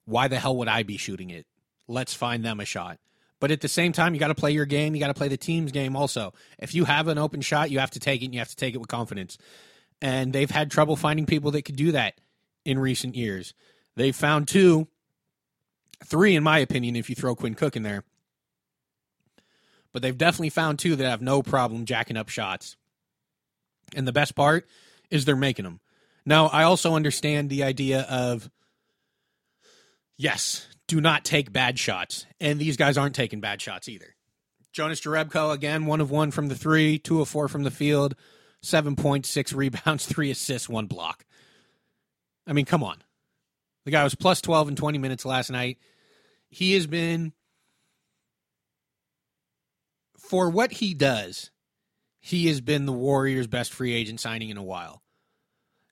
Why 0.05 0.27
the 0.27 0.39
hell 0.39 0.57
would 0.57 0.67
I 0.67 0.83
be 0.83 0.98
shooting 0.98 1.29
it? 1.29 1.45
Let's 1.88 2.13
find 2.13 2.43
them 2.43 2.59
a 2.59 2.65
shot. 2.65 3.00
But 3.39 3.51
at 3.51 3.62
the 3.62 3.67
same 3.67 3.93
time, 3.93 4.13
you 4.13 4.19
got 4.19 4.27
to 4.27 4.36
play 4.36 4.51
your 4.51 4.65
game. 4.65 4.93
You 4.93 5.00
got 5.00 5.08
to 5.08 5.13
play 5.13 5.29
the 5.29 5.38
team's 5.38 5.72
game 5.72 5.96
also. 5.96 6.34
If 6.58 6.75
you 6.75 6.86
have 6.86 7.08
an 7.08 7.17
open 7.17 7.41
shot, 7.41 7.72
you 7.72 7.79
have 7.79 7.91
to 7.91 8.00
take 8.00 8.22
it 8.22 8.25
and 8.25 8.34
you 8.34 8.39
have 8.39 8.50
to 8.50 8.55
take 8.55 8.75
it 8.75 8.79
with 8.79 8.89
confidence. 8.89 9.38
And 10.01 10.34
they've 10.34 10.51
had 10.51 10.72
trouble 10.72 10.96
finding 10.96 11.25
people 11.25 11.51
that 11.51 11.63
could 11.63 11.75
do 11.75 11.91
that 11.93 12.19
in 12.65 12.79
recent 12.79 13.15
years. 13.15 13.53
They've 13.96 14.15
found 14.15 14.48
two, 14.48 14.88
three, 16.05 16.36
in 16.36 16.43
my 16.43 16.60
opinion, 16.60 16.96
if 16.96 17.10
you 17.10 17.15
throw 17.15 17.36
Quinn 17.36 17.55
Cook 17.55 17.75
in 17.75 17.84
there. 17.84 18.03
But 19.91 20.01
they've 20.01 20.17
definitely 20.17 20.50
found 20.50 20.79
two 20.79 20.96
that 20.96 21.10
have 21.10 21.22
no 21.22 21.41
problem 21.41 21.86
jacking 21.86 22.17
up 22.17 22.29
shots. 22.29 22.75
And 23.96 24.08
the 24.08 24.13
best 24.13 24.36
part 24.36 24.67
is 25.10 25.25
they're 25.25 25.36
making 25.36 25.63
them. 25.63 25.79
Now, 26.25 26.48
I 26.48 26.63
also 26.63 26.93
understand 26.93 27.50
the 27.50 27.63
idea 27.63 28.01
of 28.01 28.50
yes, 30.17 30.67
do 30.89 31.00
not 31.00 31.24
take 31.24 31.53
bad 31.53 31.77
shots. 31.77 32.25
And 32.41 32.60
these 32.60 32.75
guys 32.75 32.98
aren't 32.98 33.13
taking 33.13 33.39
bad 33.39 33.62
shots 33.62 33.88
either. 33.88 34.15
Jonas 34.74 35.00
Jerebko, 35.00 35.53
again, 35.53 35.86
one 35.86 36.01
of 36.01 36.10
one 36.10 36.31
from 36.31 36.48
the 36.48 36.55
three, 36.55 36.98
two 36.98 37.22
of 37.22 37.29
four 37.29 37.48
from 37.48 37.63
the 37.63 37.72
field, 37.72 38.15
7.6 38.63 39.55
rebounds, 39.55 40.05
three 40.08 40.31
assists, 40.31 40.67
one 40.67 40.88
block. 40.88 41.25
I 42.48 42.53
mean, 42.53 42.65
come 42.65 42.84
on. 42.84 42.98
The 43.86 43.91
guy 43.91 44.03
was 44.03 44.15
plus 44.15 44.41
12 44.41 44.69
in 44.69 44.75
20 44.75 44.98
minutes 44.98 45.25
last 45.25 45.51
night. 45.51 45.77
He 46.50 46.74
has 46.74 46.88
been, 46.88 47.34
for 50.17 50.50
what 50.50 50.72
he 50.72 50.96
does, 50.96 51.51
he 52.19 52.48
has 52.48 52.62
been 52.62 52.88
the 52.88 52.91
Warriors' 52.91 53.48
best 53.48 53.72
free 53.72 53.93
agent 53.93 54.19
signing 54.19 54.50
in 54.50 54.58
a 54.58 54.63
while. 54.63 55.03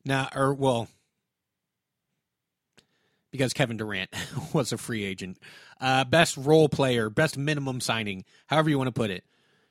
Now, 0.03 0.27
or, 0.35 0.55
well, 0.55 0.87
because 3.37 3.53
Kevin 3.53 3.77
Durant 3.77 4.09
was 4.53 4.71
a 4.71 4.77
free 4.77 5.03
agent. 5.03 5.37
Uh, 5.79 6.03
best 6.03 6.35
role 6.37 6.69
player, 6.69 7.09
best 7.09 7.37
minimum 7.37 7.79
signing, 7.79 8.25
however 8.47 8.69
you 8.69 8.77
want 8.77 8.87
to 8.87 8.91
put 8.91 9.11
it, 9.11 9.23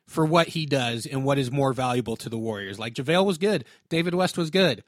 for 0.06 0.24
what 0.24 0.48
he 0.48 0.66
does 0.66 1.06
and 1.06 1.24
what 1.24 1.38
is 1.38 1.50
more 1.50 1.72
valuable 1.72 2.16
to 2.16 2.28
the 2.28 2.38
Warriors. 2.38 2.78
Like 2.78 2.94
JaVale 2.94 3.26
was 3.26 3.38
good, 3.38 3.64
David 3.88 4.14
West 4.14 4.38
was 4.38 4.50
good. 4.50 4.84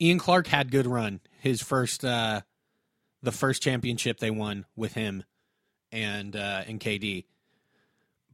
Ian 0.00 0.18
Clark 0.18 0.46
had 0.46 0.70
good 0.70 0.86
run. 0.86 1.20
His 1.40 1.62
first, 1.62 2.04
uh, 2.04 2.40
the 3.22 3.32
first 3.32 3.62
championship 3.62 4.18
they 4.18 4.30
won 4.30 4.64
with 4.74 4.94
him 4.94 5.24
and 5.92 6.34
uh, 6.34 6.62
and 6.66 6.80
KD. 6.80 7.26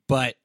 But 0.06 0.36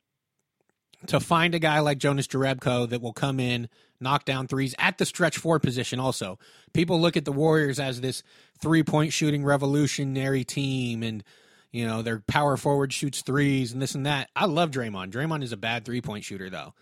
to 1.07 1.19
find 1.19 1.53
a 1.53 1.59
guy 1.59 1.79
like 1.79 1.99
Jonas 1.99 2.27
Jerebko 2.27 2.89
that 2.89 3.01
will 3.01 3.13
come 3.13 3.39
in, 3.39 3.69
knock 4.01 4.25
down 4.25 4.47
threes 4.47 4.75
at 4.77 4.97
the 4.97 5.05
stretch 5.05 5.37
four 5.37 5.59
position. 5.59 5.99
Also, 5.99 6.39
people 6.73 6.99
look 6.99 7.17
at 7.17 7.25
the 7.25 7.31
Warriors 7.31 7.79
as 7.79 8.01
this 8.01 8.23
three 8.59 8.83
point 8.83 9.13
shooting 9.13 9.43
revolutionary 9.43 10.43
team, 10.43 11.03
and 11.03 11.23
you 11.71 11.85
know 11.85 12.01
their 12.01 12.19
power 12.19 12.57
forward 12.57 12.93
shoots 12.93 13.21
threes 13.21 13.71
and 13.71 13.81
this 13.81 13.95
and 13.95 14.05
that. 14.05 14.29
I 14.35 14.45
love 14.45 14.71
Draymond. 14.71 15.11
Draymond 15.11 15.43
is 15.43 15.51
a 15.51 15.57
bad 15.57 15.85
three 15.85 16.01
point 16.01 16.23
shooter 16.23 16.49
though. 16.49 16.73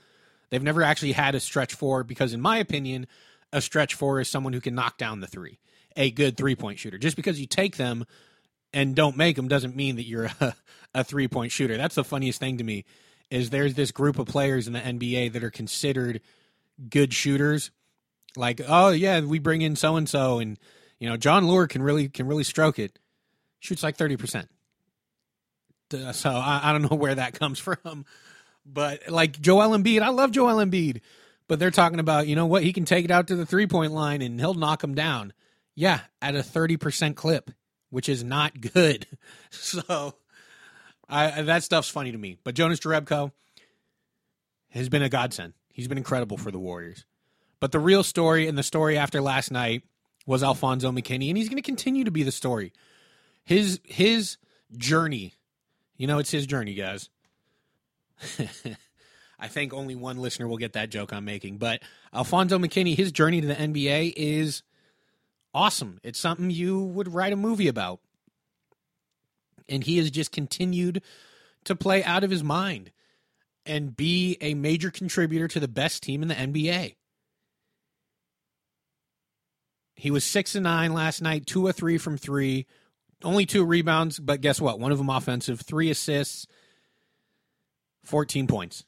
They've 0.49 0.63
never 0.63 0.81
actually 0.81 1.11
had 1.11 1.35
a 1.35 1.39
stretch 1.39 1.73
four 1.73 2.03
because, 2.03 2.33
in 2.33 2.41
my 2.41 2.57
opinion, 2.57 3.07
a 3.53 3.61
stretch 3.61 3.93
four 3.93 4.19
is 4.19 4.27
someone 4.27 4.53
who 4.53 4.61
can 4.61 4.75
knock 4.75 4.97
down 4.97 5.19
the 5.19 5.27
three, 5.27 5.59
a 5.95 6.11
good 6.11 6.37
three 6.37 6.55
point 6.55 6.79
shooter. 6.79 6.97
Just 6.97 7.15
because 7.15 7.39
you 7.39 7.45
take 7.45 7.77
them 7.77 8.05
and 8.73 8.95
don't 8.95 9.17
make 9.17 9.35
them 9.35 9.47
doesn't 9.47 9.75
mean 9.75 9.95
that 9.95 10.07
you're 10.07 10.25
a, 10.39 10.53
a 10.93 11.03
three 11.03 11.27
point 11.27 11.51
shooter. 11.51 11.77
That's 11.77 11.95
the 11.95 12.03
funniest 12.03 12.39
thing 12.39 12.57
to 12.57 12.63
me 12.63 12.85
is 13.29 13.49
there's 13.49 13.75
this 13.75 13.91
group 13.91 14.17
of 14.17 14.27
players 14.27 14.67
in 14.67 14.73
the 14.73 14.79
NBA 14.79 15.33
that 15.33 15.43
are 15.43 15.51
considered 15.51 16.21
good 16.89 17.13
shooters. 17.13 17.71
Like, 18.35 18.61
oh 18.67 18.89
yeah, 18.89 19.21
we 19.21 19.39
bring 19.39 19.61
in 19.61 19.75
so 19.75 19.95
and 19.95 20.07
so, 20.07 20.39
and 20.39 20.57
you 20.99 21.09
know 21.09 21.17
Jon 21.17 21.45
Leuer 21.45 21.67
can 21.67 21.81
really 21.81 22.09
can 22.09 22.27
really 22.27 22.43
stroke 22.43 22.79
it. 22.79 22.99
Shoots 23.59 23.83
like 23.83 23.97
thirty 23.97 24.17
percent. 24.17 24.49
So 25.91 26.29
I, 26.29 26.61
I 26.63 26.71
don't 26.71 26.83
know 26.83 26.95
where 26.97 27.15
that 27.15 27.33
comes 27.33 27.59
from, 27.59 28.05
but 28.65 29.09
like 29.09 29.39
Joel 29.39 29.77
Embiid, 29.77 30.01
I 30.01 30.09
love 30.09 30.31
Joel 30.31 30.63
Embiid, 30.63 31.01
but 31.47 31.59
they're 31.59 31.71
talking 31.71 31.99
about 31.99 32.27
you 32.27 32.35
know 32.35 32.45
what 32.45 32.63
he 32.63 32.71
can 32.73 32.85
take 32.85 33.05
it 33.05 33.11
out 33.11 33.27
to 33.27 33.35
the 33.35 33.45
three 33.45 33.67
point 33.67 33.91
line 33.91 34.21
and 34.21 34.39
he'll 34.39 34.53
knock 34.53 34.81
them 34.81 34.95
down. 34.95 35.33
Yeah, 35.75 36.01
at 36.21 36.35
a 36.35 36.43
thirty 36.43 36.77
percent 36.77 37.15
clip, 37.15 37.51
which 37.89 38.07
is 38.09 38.23
not 38.23 38.61
good. 38.61 39.05
So 39.51 40.13
I, 41.09 41.41
that 41.41 41.63
stuff's 41.63 41.89
funny 41.89 42.11
to 42.11 42.17
me. 42.17 42.37
But 42.43 42.53
Jonas 42.53 42.79
Jerebko 42.79 43.31
has 44.69 44.89
been 44.89 45.01
a 45.01 45.09
godsend. 45.09 45.53
He's 45.79 45.87
been 45.87 45.97
incredible 45.97 46.35
for 46.37 46.51
the 46.51 46.59
Warriors. 46.59 47.05
But 47.61 47.71
the 47.71 47.79
real 47.79 48.03
story 48.03 48.47
and 48.47 48.57
the 48.57 48.63
story 48.63 48.97
after 48.97 49.21
last 49.21 49.49
night 49.49 49.83
was 50.25 50.43
Alfonzo 50.43 50.91
McKinnie, 50.91 51.29
and 51.29 51.37
he's 51.37 51.47
going 51.47 51.55
to 51.55 51.65
continue 51.65 52.03
to 52.03 52.11
be 52.11 52.23
the 52.23 52.33
story. 52.33 52.73
His 53.45 53.79
his 53.85 54.35
journey, 54.75 55.35
you 55.95 56.05
know, 56.05 56.19
it's 56.19 56.31
his 56.31 56.45
journey, 56.45 56.73
guys. 56.73 57.07
I 59.39 59.47
think 59.47 59.73
only 59.73 59.95
one 59.95 60.17
listener 60.17 60.49
will 60.49 60.57
get 60.57 60.73
that 60.73 60.89
joke 60.89 61.13
I'm 61.13 61.23
making, 61.23 61.59
but 61.59 61.81
Alfonzo 62.13 62.59
McKinnie, 62.59 62.97
his 62.97 63.13
journey 63.13 63.39
to 63.39 63.47
the 63.47 63.55
NBA 63.55 64.15
is 64.17 64.63
awesome. 65.53 66.01
It's 66.03 66.19
something 66.19 66.51
you 66.51 66.83
would 66.83 67.13
write 67.13 67.31
a 67.31 67.37
movie 67.37 67.69
about 67.69 68.01
and 69.69 69.85
he 69.85 69.97
has 69.97 70.11
just 70.11 70.33
continued 70.33 71.01
to 71.63 71.73
play 71.73 72.03
out 72.03 72.25
of 72.25 72.31
his 72.31 72.43
mind 72.43 72.91
and 73.69 73.95
be 73.95 74.37
a 74.41 74.55
major 74.55 74.91
contributor 74.91 75.47
to 75.47 75.59
the 75.59 75.67
best 75.67 76.03
team 76.03 76.21
in 76.21 76.27
the 76.27 76.35
NBA. 76.35 76.95
He 79.95 80.11
was 80.11 80.23
6 80.23 80.55
and 80.55 80.63
9 80.63 80.93
last 80.93 81.21
night, 81.21 81.45
2 81.45 81.67
or 81.67 81.71
3 81.71 81.97
from 81.97 82.17
3, 82.17 82.65
only 83.23 83.45
2 83.45 83.63
rebounds, 83.63 84.19
but 84.19 84.41
guess 84.41 84.59
what? 84.59 84.79
One 84.79 84.91
of 84.91 84.97
them 84.97 85.09
offensive, 85.09 85.61
3 85.61 85.89
assists, 85.89 86.47
14 88.03 88.47
points. 88.47 88.85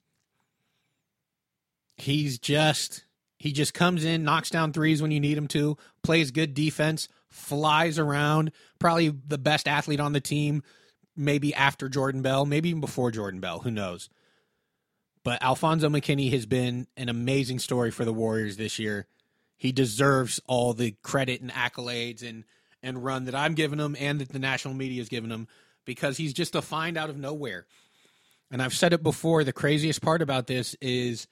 He's 1.95 2.39
just 2.39 3.05
he 3.37 3.51
just 3.51 3.73
comes 3.73 4.05
in, 4.05 4.23
knocks 4.23 4.51
down 4.51 4.71
threes 4.71 5.01
when 5.01 5.09
you 5.09 5.19
need 5.19 5.35
him 5.35 5.47
to, 5.47 5.75
plays 6.03 6.29
good 6.29 6.53
defense, 6.53 7.07
flies 7.27 7.97
around, 7.97 8.51
probably 8.77 9.09
the 9.09 9.39
best 9.39 9.67
athlete 9.67 9.99
on 9.99 10.13
the 10.13 10.21
team, 10.21 10.61
maybe 11.15 11.51
after 11.55 11.89
Jordan 11.89 12.21
Bell, 12.21 12.45
maybe 12.45 12.69
even 12.69 12.81
before 12.81 13.09
Jordan 13.09 13.39
Bell, 13.39 13.59
who 13.59 13.71
knows. 13.71 14.09
But 15.23 15.43
Alfonzo 15.43 15.89
McKinnie 15.89 16.31
has 16.31 16.45
been 16.45 16.87
an 16.97 17.09
amazing 17.09 17.59
story 17.59 17.91
for 17.91 18.05
the 18.05 18.13
Warriors 18.13 18.57
this 18.57 18.79
year. 18.79 19.07
He 19.57 19.71
deserves 19.71 20.39
all 20.47 20.73
the 20.73 20.95
credit 21.03 21.41
and 21.41 21.51
accolades 21.51 22.27
and 22.27 22.43
and 22.83 23.03
run 23.03 23.25
that 23.25 23.35
I'm 23.35 23.53
giving 23.53 23.79
him 23.79 23.95
and 23.99 24.19
that 24.19 24.29
the 24.29 24.39
national 24.39 24.73
media 24.73 25.01
is 25.01 25.09
giving 25.09 25.29
him 25.29 25.47
because 25.85 26.17
he's 26.17 26.33
just 26.33 26.55
a 26.55 26.63
find 26.63 26.97
out 26.97 27.11
of 27.11 27.17
nowhere. 27.17 27.67
And 28.49 28.59
I've 28.59 28.73
said 28.73 28.91
it 28.91 29.03
before, 29.03 29.43
the 29.43 29.53
craziest 29.53 30.01
part 30.01 30.23
about 30.23 30.47
this 30.47 30.75
is 30.81 31.27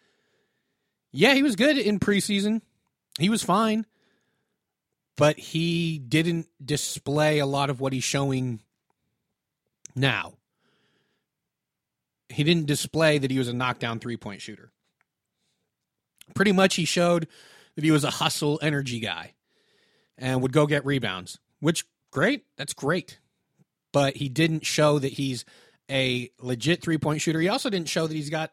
yeah, 1.12 1.34
he 1.34 1.41
was 1.41 1.56
good 1.56 1.78
in 1.78 1.99
preseason. 1.99 2.62
He 3.17 3.30
was 3.30 3.41
fine 3.41 3.88
but 5.19 5.38
he 5.38 5.99
didn't 5.99 6.47
display 6.63 7.39
a 7.39 7.45
lot 7.45 7.69
of 7.69 7.82
what 7.82 7.91
he's 7.91 8.06
showing 8.06 8.62
now. 9.93 10.32
He 12.30 12.44
didn't 12.44 12.68
display 12.68 13.18
that 13.18 13.32
he 13.32 13.38
was 13.38 13.48
a 13.48 13.54
knockdown 13.54 14.00
three 14.00 14.18
point 14.18 14.42
shooter. 14.42 14.72
Pretty 16.36 16.52
much, 16.52 16.76
he 16.76 16.86
showed 16.86 17.28
that 17.76 17.84
he 17.84 17.92
was 17.92 18.04
a 18.04 18.12
hustle 18.12 18.60
energy 18.62 19.00
guy 19.00 19.34
and 20.18 20.42
would 20.42 20.54
go 20.54 20.68
get 20.68 20.86
rebounds, 20.86 21.39
which 21.60 21.86
great. 22.12 22.46
That's 22.58 22.74
great. 22.74 23.20
But 23.92 24.18
he 24.18 24.30
didn't 24.30 24.65
show 24.65 25.00
that 25.00 25.13
he's 25.13 25.46
a 25.89 26.30
legit 26.39 26.82
three 26.82 26.98
point 26.98 27.22
shooter. 27.22 27.39
He 27.39 27.50
also 27.50 27.70
didn't 27.70 27.89
show 27.89 28.06
that 28.06 28.13
he's 28.13 28.30
got 28.30 28.52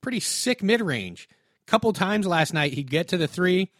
pretty 0.00 0.20
sick 0.20 0.62
mid 0.62 0.80
range. 0.80 1.28
A 1.66 1.70
Couple 1.70 1.92
times 1.92 2.26
last 2.26 2.54
night, 2.54 2.72
he'd 2.72 2.90
get 2.90 3.08
to 3.08 3.18
the 3.18 3.28
three, 3.28 3.70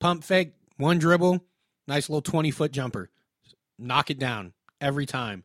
pump 0.00 0.24
fake, 0.24 0.54
one 0.78 0.98
dribble, 0.98 1.44
nice 1.86 2.08
little 2.08 2.22
20 2.22 2.50
foot 2.50 2.72
jumper. 2.72 3.10
Knock 3.78 4.10
it 4.10 4.18
down 4.18 4.54
every 4.80 5.04
time. 5.04 5.44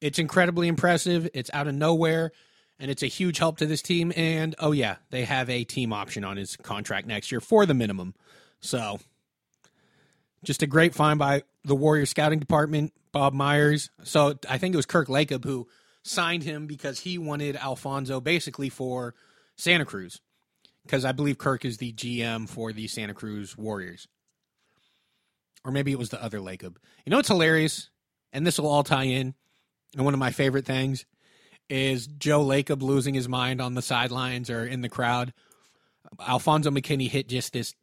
It's 0.00 0.18
incredibly 0.18 0.68
impressive. 0.68 1.28
It's 1.34 1.50
out 1.52 1.66
of 1.66 1.74
nowhere, 1.74 2.32
and 2.78 2.90
it's 2.90 3.02
a 3.02 3.06
huge 3.06 3.38
help 3.38 3.58
to 3.58 3.66
this 3.66 3.82
team. 3.82 4.12
And 4.16 4.54
oh, 4.58 4.72
yeah, 4.72 4.96
they 5.10 5.24
have 5.24 5.50
a 5.50 5.64
team 5.64 5.92
option 5.92 6.24
on 6.24 6.36
his 6.36 6.56
contract 6.56 7.06
next 7.06 7.32
year 7.32 7.40
for 7.40 7.66
the 7.66 7.74
minimum. 7.74 8.14
So, 8.60 9.00
just 10.44 10.62
a 10.62 10.66
great 10.66 10.94
find 10.94 11.18
by 11.18 11.42
the 11.64 11.74
Warriors 11.74 12.10
scouting 12.10 12.38
department, 12.38 12.92
Bob 13.12 13.32
Myers. 13.32 13.90
So, 14.04 14.38
I 14.48 14.58
think 14.58 14.74
it 14.74 14.76
was 14.76 14.86
Kirk 14.86 15.08
Lacob 15.08 15.44
who 15.44 15.68
signed 16.02 16.44
him 16.44 16.66
because 16.66 17.00
he 17.00 17.18
wanted 17.18 17.56
Alfonzo 17.56 18.20
basically 18.20 18.68
for 18.68 19.14
Santa 19.56 19.84
Cruz. 19.84 20.20
Because 20.84 21.04
I 21.04 21.12
believe 21.12 21.36
Kirk 21.36 21.64
is 21.64 21.76
the 21.76 21.92
GM 21.92 22.48
for 22.48 22.72
the 22.72 22.86
Santa 22.86 23.12
Cruz 23.12 23.58
Warriors 23.58 24.08
or 25.64 25.70
maybe 25.70 25.92
it 25.92 25.98
was 25.98 26.08
the 26.10 26.22
other 26.22 26.38
Lacob. 26.38 26.76
You 27.04 27.10
know 27.10 27.16
what's 27.16 27.28
hilarious? 27.28 27.90
And 28.32 28.46
this 28.46 28.58
will 28.58 28.68
all 28.68 28.84
tie 28.84 29.04
in. 29.04 29.34
And 29.96 30.04
one 30.04 30.14
of 30.14 30.20
my 30.20 30.30
favorite 30.30 30.66
things 30.66 31.06
is 31.68 32.06
Joe 32.06 32.44
Lacob 32.44 32.82
losing 32.82 33.14
his 33.14 33.28
mind 33.28 33.60
on 33.60 33.74
the 33.74 33.82
sidelines 33.82 34.50
or 34.50 34.66
in 34.66 34.80
the 34.80 34.88
crowd. 34.88 35.32
Alfonzo 36.26 36.70
McKinnie 36.70 37.08
hit 37.08 37.28
just 37.28 37.52
this 37.52 37.74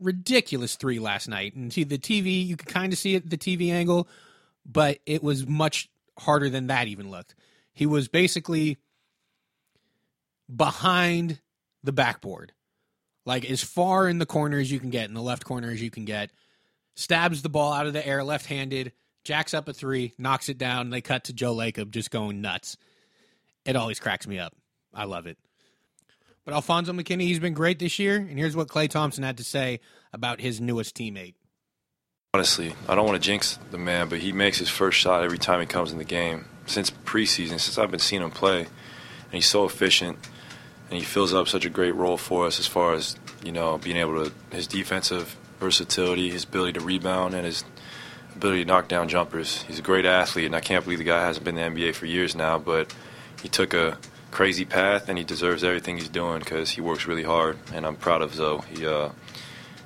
ridiculous 0.00 0.76
three 0.76 0.98
last 0.98 1.28
night. 1.28 1.54
And 1.54 1.72
see 1.72 1.84
the 1.84 1.98
TV, 1.98 2.46
you 2.46 2.56
could 2.56 2.68
kind 2.68 2.92
of 2.92 2.98
see 2.98 3.14
it 3.14 3.28
the 3.28 3.38
TV 3.38 3.70
angle, 3.70 4.08
but 4.64 4.98
it 5.06 5.22
was 5.22 5.46
much 5.46 5.90
harder 6.18 6.48
than 6.48 6.68
that 6.68 6.88
even 6.88 7.10
looked. 7.10 7.34
He 7.72 7.86
was 7.86 8.08
basically 8.08 8.78
behind 10.54 11.40
the 11.82 11.92
backboard, 11.92 12.52
like 13.26 13.44
as 13.44 13.62
far 13.62 14.08
in 14.08 14.18
the 14.18 14.26
corner 14.26 14.58
as 14.58 14.70
you 14.70 14.78
can 14.78 14.90
get, 14.90 15.08
in 15.08 15.14
the 15.14 15.22
left 15.22 15.44
corner 15.44 15.70
as 15.70 15.82
you 15.82 15.90
can 15.90 16.04
get. 16.04 16.30
Stabs 16.94 17.42
the 17.42 17.48
ball 17.48 17.72
out 17.72 17.86
of 17.86 17.92
the 17.92 18.06
air, 18.06 18.22
left 18.22 18.46
handed, 18.46 18.92
jacks 19.24 19.54
up 19.54 19.68
a 19.68 19.72
three, 19.72 20.12
knocks 20.18 20.48
it 20.48 20.58
down. 20.58 20.90
They 20.90 21.00
cut 21.00 21.24
to 21.24 21.32
Joe 21.32 21.54
Lacob 21.54 21.90
just 21.90 22.10
going 22.10 22.40
nuts. 22.40 22.76
It 23.64 23.76
always 23.76 23.98
cracks 23.98 24.26
me 24.26 24.38
up. 24.38 24.54
I 24.92 25.04
love 25.04 25.26
it. 25.26 25.38
But 26.44 26.54
Alfonzo 26.54 26.92
McKinnie, 26.92 27.22
he's 27.22 27.38
been 27.38 27.54
great 27.54 27.78
this 27.78 27.98
year. 27.98 28.16
And 28.16 28.38
here's 28.38 28.54
what 28.54 28.68
Klay 28.68 28.88
Thompson 28.88 29.24
had 29.24 29.38
to 29.38 29.44
say 29.44 29.80
about 30.12 30.40
his 30.40 30.60
newest 30.60 30.94
teammate. 30.94 31.34
Honestly, 32.34 32.74
I 32.88 32.94
don't 32.94 33.06
want 33.06 33.20
to 33.20 33.24
jinx 33.26 33.58
the 33.70 33.78
man, 33.78 34.08
but 34.08 34.18
he 34.18 34.32
makes 34.32 34.58
his 34.58 34.68
first 34.68 34.98
shot 34.98 35.22
every 35.22 35.38
time 35.38 35.60
he 35.60 35.66
comes 35.66 35.92
in 35.92 35.98
the 35.98 36.04
game. 36.04 36.44
Since 36.66 36.90
preseason, 36.90 37.60
since 37.60 37.78
I've 37.78 37.90
been 37.90 38.00
seeing 38.00 38.22
him 38.22 38.30
play, 38.30 38.60
and 38.60 39.32
he's 39.32 39.46
so 39.46 39.64
efficient, 39.64 40.18
and 40.90 40.98
he 40.98 41.04
fills 41.04 41.32
up 41.32 41.46
such 41.46 41.64
a 41.64 41.70
great 41.70 41.94
role 41.94 42.16
for 42.16 42.46
us 42.46 42.58
as 42.58 42.66
far 42.66 42.94
as 42.94 43.16
you 43.44 43.52
know 43.52 43.78
being 43.78 43.96
able 43.96 44.24
to 44.24 44.32
his 44.50 44.66
defensive 44.66 45.36
versatility, 45.60 46.30
his 46.30 46.44
ability 46.44 46.72
to 46.72 46.80
rebound, 46.80 47.34
and 47.34 47.44
his 47.44 47.64
ability 48.36 48.64
to 48.64 48.68
knock 48.68 48.88
down 48.88 49.08
jumpers. 49.08 49.62
He's 49.62 49.78
a 49.78 49.82
great 49.82 50.04
athlete, 50.04 50.46
and 50.46 50.56
I 50.56 50.60
can't 50.60 50.84
believe 50.84 50.98
the 50.98 51.04
guy 51.04 51.24
hasn't 51.24 51.44
been 51.44 51.56
in 51.56 51.74
the 51.74 51.82
NBA 51.82 51.94
for 51.94 52.06
years 52.06 52.34
now, 52.34 52.58
but 52.58 52.94
he 53.42 53.48
took 53.48 53.74
a 53.74 53.98
crazy 54.30 54.64
path, 54.64 55.08
and 55.08 55.16
he 55.16 55.24
deserves 55.24 55.62
everything 55.62 55.96
he's 55.96 56.08
doing 56.08 56.40
because 56.40 56.70
he 56.70 56.80
works 56.80 57.06
really 57.06 57.22
hard, 57.22 57.58
and 57.72 57.86
I'm 57.86 57.96
proud 57.96 58.22
of 58.22 58.34
Zoe. 58.34 58.60
He, 58.74 58.86
uh, 58.86 59.10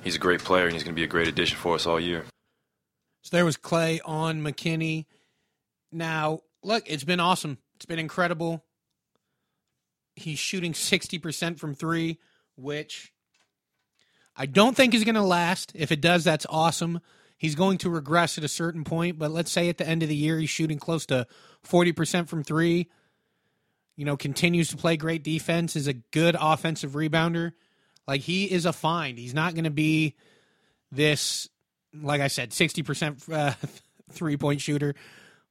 he's 0.03 0.15
a 0.15 0.19
great 0.19 0.43
player, 0.43 0.65
and 0.65 0.73
he's 0.73 0.83
going 0.83 0.95
to 0.95 0.99
be 0.99 1.03
a 1.03 1.07
great 1.07 1.27
addition 1.27 1.57
for 1.57 1.75
us 1.75 1.85
all 1.85 1.99
year. 1.99 2.25
So 3.21 3.35
there 3.35 3.45
was 3.45 3.57
Klay 3.57 3.99
on 4.05 4.41
McKinnie. 4.41 5.05
Now, 5.91 6.41
look, 6.63 6.83
it's 6.87 7.03
been 7.03 7.19
awesome. 7.19 7.57
It's 7.75 7.85
been 7.85 7.99
incredible. 7.99 8.63
He's 10.15 10.39
shooting 10.39 10.73
60% 10.73 11.59
from 11.59 11.75
three, 11.75 12.19
which 12.55 13.13
I 14.35 14.45
don't 14.45 14.75
think 14.75 14.93
is 14.93 15.03
going 15.03 15.15
to 15.15 15.21
last. 15.21 15.71
If 15.75 15.91
it 15.91 16.01
does, 16.01 16.23
that's 16.23 16.45
awesome. 16.49 17.01
He's 17.39 17.55
going 17.55 17.79
to 17.79 17.89
regress 17.89 18.37
at 18.37 18.43
a 18.43 18.49
certain 18.49 18.83
point, 18.83 19.17
but 19.17 19.31
let's 19.31 19.51
say 19.51 19.67
at 19.69 19.79
the 19.79 19.87
end 19.87 20.03
of 20.03 20.09
the 20.09 20.15
year, 20.15 20.37
he's 20.37 20.51
shooting 20.51 20.77
close 20.77 21.07
to 21.07 21.25
40% 21.65 22.27
from 22.27 22.43
three 22.43 22.89
you 23.99 24.05
know, 24.05 24.15
continues 24.15 24.69
to 24.69 24.77
play 24.77 24.95
great 24.95 25.25
defense, 25.25 25.75
is 25.75 25.87
a 25.87 25.93
good 25.93 26.37
offensive 26.39 26.91
rebounder. 26.91 27.51
Like 28.07 28.21
he 28.21 28.45
is 28.45 28.65
a 28.65 28.71
find. 28.71 29.19
He's 29.19 29.33
not 29.33 29.55
going 29.55 29.65
to 29.65 29.69
be 29.69 30.15
this, 30.89 31.49
like 31.93 32.21
I 32.21 32.29
said, 32.29 32.51
60% 32.51 33.29
uh, 33.29 33.67
three 34.09 34.37
point 34.37 34.61
shooter, 34.61 34.95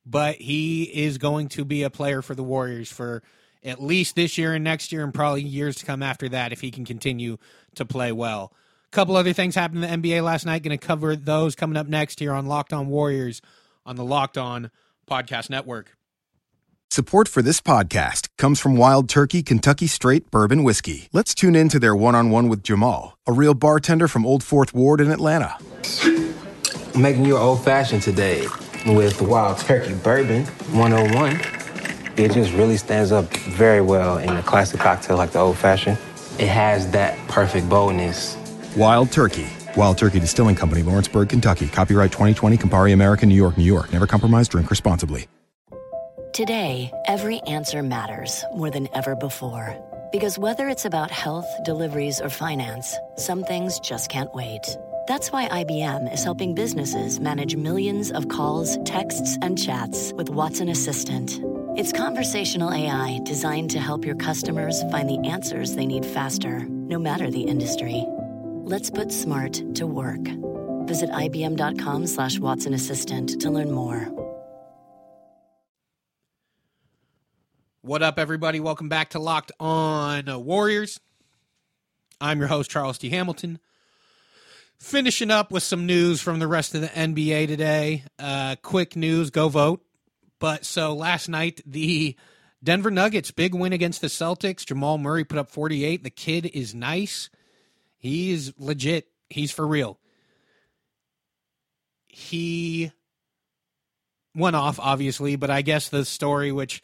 but 0.07 0.37
he 0.37 0.85
is 0.85 1.19
going 1.19 1.51
to 1.51 1.67
be 1.67 1.83
a 1.83 1.91
player 1.91 2.23
for 2.23 2.35
the 2.35 2.43
Warriors 2.43 2.91
for 2.91 3.23
at 3.63 3.83
least 3.83 4.17
this 4.17 4.39
year 4.39 4.55
and 4.55 4.65
next 4.65 4.93
year 4.93 5.05
and 5.05 5.13
probably 5.13 5.43
years 5.43 5.77
to 5.77 5.85
come 5.85 6.03
after 6.03 6.27
that 6.31 6.51
if 6.51 6.63
he 6.63 6.71
can 6.71 6.87
continue 6.87 7.37
to 7.75 7.85
play 7.85 8.13
well. 8.13 8.55
A 8.91 8.97
couple 8.97 9.17
other 9.17 9.35
things 9.35 9.55
happened 9.55 9.85
in 9.85 10.01
the 10.03 10.11
NBA 10.11 10.23
last 10.23 10.47
night. 10.47 10.63
Going 10.63 10.79
to 10.79 10.87
cover 10.87 11.15
those 11.15 11.55
coming 11.55 11.77
up 11.77 11.87
next 11.87 12.21
here 12.21 12.33
on 12.33 12.47
Locked 12.47 12.73
On 12.73 12.89
Warriors 12.89 13.43
on 13.85 13.97
the 13.97 14.05
Locked 14.05 14.39
On 14.39 14.71
Podcast 15.09 15.51
Network. 15.51 15.95
Support 16.91 17.29
for 17.29 17.43
this 17.43 17.61
podcast 17.61 18.29
comes 18.39 18.59
from 18.59 18.79
Wild 18.79 19.11
Turkey 19.11 19.43
Kentucky 19.43 19.87
Straight 19.87 20.31
Bourbon 20.31 20.65
Whiskey. 20.65 21.09
Let's 21.13 21.35
tune 21.35 21.55
in 21.55 21.69
to 21.69 21.79
their 21.79 21.95
one 21.95 22.15
on 22.15 22.31
one 22.31 22.49
with 22.49 22.63
Jamal, 22.63 23.19
a 23.27 23.33
real 23.33 23.53
bartender 23.53 24.09
from 24.09 24.25
Old 24.25 24.43
Fourth 24.43 24.73
Ward 24.73 25.03
in 25.03 25.11
Atlanta. 25.11 25.59
I'm 26.95 27.03
making 27.03 27.27
you 27.27 27.37
an 27.37 27.43
old 27.43 27.63
fashioned 27.63 28.03
today 28.03 28.47
with 28.87 29.21
Wild 29.21 29.59
Turkey 29.59 29.95
Bourbon 29.97 30.47
101. 30.47 31.41
It 32.17 32.33
just 32.33 32.53
really 32.55 32.79
stands 32.79 33.13
up 33.13 33.27
very 33.37 33.83
well 33.83 34.17
in 34.17 34.31
a 34.31 34.43
classic 34.43 34.81
cocktail 34.81 35.19
like 35.19 35.33
the 35.33 35.41
old 35.41 35.59
fashioned. 35.59 35.99
It 36.39 36.49
has 36.49 36.91
that 36.93 37.19
perfect 37.29 37.69
boldness. 37.69 38.37
Wild 38.77 39.11
Turkey. 39.11 39.47
Wild 39.77 39.99
Turkey 39.99 40.21
Distilling 40.21 40.55
Company, 40.55 40.83
Lawrenceburg, 40.83 41.29
Kentucky. 41.29 41.69
Copyright 41.69 42.13
2020, 42.13 42.57
Campari 42.57 42.93
America, 42.93 43.27
New 43.27 43.35
York, 43.35 43.57
New 43.57 43.65
York. 43.65 43.93
Never 43.93 44.07
compromise, 44.07 44.49
drink 44.49 44.71
responsibly. 44.71 45.27
Today, 46.33 46.93
every 47.07 47.41
answer 47.43 47.83
matters 47.83 48.45
more 48.55 48.71
than 48.71 48.89
ever 48.95 49.17
before. 49.17 49.77
Because 50.13 50.39
whether 50.39 50.69
it's 50.69 50.85
about 50.85 51.11
health, 51.11 51.47
deliveries, 51.65 52.21
or 52.21 52.29
finance, 52.29 52.97
some 53.17 53.43
things 53.45 53.81
just 53.81 54.11
can't 54.11 54.33
wait. 54.35 54.77
That's 55.09 55.33
why 55.33 55.49
IBM 55.49 56.13
is 56.13 56.23
helping 56.23 56.55
businesses 56.55 57.19
manage 57.19 57.57
millions 57.57 58.13
of 58.13 58.29
calls, 58.29 58.79
texts, 58.85 59.39
and 59.43 59.59
chats 59.59 60.13
with 60.13 60.29
Watson 60.29 60.69
Assistant. 60.69 61.41
It's 61.77 61.93
conversational 61.93 62.73
AI 62.73 63.21
designed 63.25 63.71
to 63.71 63.81
help 63.81 64.05
your 64.05 64.17
customers 64.17 64.83
find 64.91 65.09
the 65.09 65.29
answers 65.29 65.75
they 65.75 65.87
need 65.87 66.05
faster, 66.05 66.61
no 66.69 66.99
matter 66.99 67.31
the 67.31 67.43
industry. 67.43 68.07
Let's 68.69 68.91
put 68.91 69.11
smart 69.11 69.63
to 69.77 69.87
work. 69.87 70.21
Visit 70.87 71.09
IBM.com 71.09 72.07
slash 72.07 72.39
Watson 72.39 72.75
Assistant 72.75 73.41
to 73.41 73.49
learn 73.49 73.71
more. 73.73 74.11
What 77.81 78.03
up, 78.03 78.19
everybody? 78.19 78.61
Welcome 78.61 78.91
back 78.91 79.09
to 79.11 79.19
Locked 79.19 79.53
On 79.59 80.45
Warriors. 80.45 81.01
I'm 82.21 82.41
your 82.41 82.49
host, 82.49 82.71
Charles 82.71 82.99
T. 82.99 83.09
Hamilton. 83.09 83.59
Finishing 84.79 85.31
up 85.31 85.51
with 85.51 85.63
some 85.63 85.87
news 85.87 86.21
from 86.21 86.39
the 86.39 86.47
rest 86.47 86.75
of 86.75 86.83
the 86.83 86.89
NBA 86.89 87.47
today. 87.47 88.05
Uh, 88.19 88.57
quick 88.61 88.97
news 88.97 89.31
go 89.31 89.49
vote. 89.49 89.83
But 90.41 90.67
so 90.67 90.95
last 90.95 91.27
night, 91.31 91.63
the 91.65 92.17
Denver 92.63 92.91
Nuggets, 92.91 93.31
big 93.31 93.55
win 93.55 93.73
against 93.73 94.03
the 94.03 94.09
Celtics. 94.09 94.67
Jamal 94.67 94.99
Murray 94.99 95.25
put 95.25 95.39
up 95.39 95.51
48. 95.51 96.05
The 96.05 96.11
kid 96.11 96.45
is 96.53 96.75
nice. 96.75 97.31
He's 97.99 98.53
legit. 98.59 99.09
He's 99.29 99.51
for 99.51 99.67
real. 99.67 99.99
He 102.07 102.93
went 104.35 104.57
off, 104.57 104.79
obviously, 104.81 105.37
but 105.37 105.51
I 105.51 105.63
guess 105.63 105.89
the 105.89 106.05
story, 106.05 106.53
which 106.53 106.81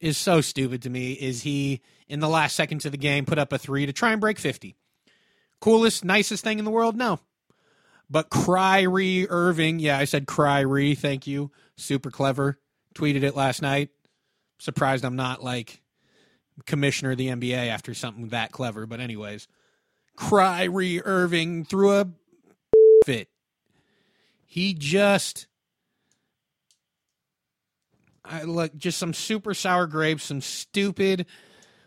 is 0.00 0.18
so 0.18 0.40
stupid 0.40 0.82
to 0.82 0.90
me 0.90 1.12
is 1.12 1.42
he 1.42 1.80
in 2.08 2.20
the 2.20 2.28
last 2.28 2.56
seconds 2.56 2.84
of 2.84 2.92
the 2.92 2.98
game 2.98 3.24
put 3.24 3.38
up 3.38 3.52
a 3.52 3.58
three 3.58 3.86
to 3.86 3.92
try 3.92 4.12
and 4.12 4.20
break 4.20 4.38
50 4.38 4.76
coolest 5.60 6.04
nicest 6.04 6.44
thing 6.44 6.58
in 6.58 6.64
the 6.64 6.70
world? 6.70 6.96
No. 6.96 7.20
But 8.10 8.30
Kyrie 8.30 9.28
Irving 9.28 9.78
yeah 9.78 9.98
I 9.98 10.04
said 10.04 10.26
Kyrie 10.26 10.94
thank 10.94 11.26
you. 11.26 11.50
Super 11.76 12.10
clever. 12.10 12.58
Tweeted 12.94 13.22
it 13.22 13.36
last 13.36 13.62
night. 13.62 13.90
Surprised 14.58 15.04
I'm 15.04 15.16
not 15.16 15.42
like 15.42 15.82
commissioner 16.66 17.12
of 17.12 17.18
the 17.18 17.28
NBA 17.28 17.68
after 17.68 17.94
something 17.94 18.28
that 18.28 18.52
clever 18.52 18.86
but 18.86 19.00
anyways 19.00 19.48
Kyrie 20.16 21.02
Irving 21.02 21.64
threw 21.64 21.92
a 21.92 22.08
fit 23.04 23.28
he 24.56 24.72
just 24.72 25.48
I 28.24 28.44
look 28.44 28.74
just 28.74 28.96
some 28.96 29.12
super 29.12 29.52
sour 29.52 29.86
grapes, 29.86 30.24
some 30.24 30.40
stupid. 30.40 31.26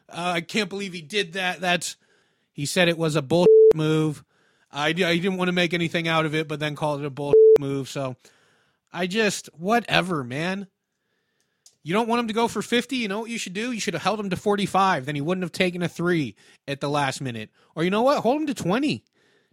Uh, 0.08 0.34
I 0.36 0.42
can't 0.42 0.70
believe 0.70 0.94
he 0.94 1.02
did 1.02 1.34
that. 1.34 1.62
That's 1.62 1.98
he 2.54 2.68
said 2.68 2.88
it 2.88 2.98
was 3.00 3.16
a 3.16 3.24
bull 3.24 3.48
move. 3.74 4.24
I, 4.72 4.90
I 4.90 4.94
didn't 4.94 5.38
want 5.38 5.48
to 5.48 5.54
make 5.54 5.74
anything 5.74 6.08
out 6.08 6.28
of 6.28 6.36
it, 6.36 6.48
but 6.48 6.60
then 6.60 6.76
called 6.76 7.00
it 7.02 7.08
a 7.08 7.10
bull 7.10 7.34
move. 7.60 7.90
So 7.90 8.16
I 8.94 9.08
just 9.08 9.50
whatever, 9.58 10.24
man. 10.24 10.68
You 11.84 11.94
don't 11.94 12.08
want 12.08 12.20
him 12.20 12.28
to 12.28 12.34
go 12.34 12.48
for 12.48 12.62
50. 12.62 12.98
You 12.98 13.08
know 13.08 13.22
what 13.22 13.30
you 13.30 13.38
should 13.38 13.54
do? 13.54 13.72
You 13.72 13.80
should 13.80 13.94
have 13.94 14.04
held 14.04 14.20
him 14.20 14.30
to 14.30 14.36
45. 14.36 15.06
Then 15.06 15.16
he 15.16 15.22
wouldn't 15.22 15.44
have 15.44 15.52
taken 15.52 15.82
a 15.82 15.88
three 15.88 16.36
at 16.68 16.82
the 16.82 16.90
last 16.90 17.22
minute. 17.22 17.50
Or 17.76 17.84
you 17.84 17.90
know 17.90 18.02
what? 18.02 18.20
Hold 18.20 18.42
him 18.42 18.48
to 18.48 18.54
20. 18.54 19.04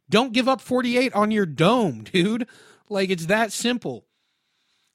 Don't 0.09 0.33
give 0.33 0.49
up 0.49 0.61
48 0.61 1.15
on 1.15 1.31
your 1.31 1.47
dome, 1.47 2.05
dude. 2.13 2.49
Like 2.89 3.11
it's 3.11 3.27
that 3.27 3.53
simple. 3.53 4.05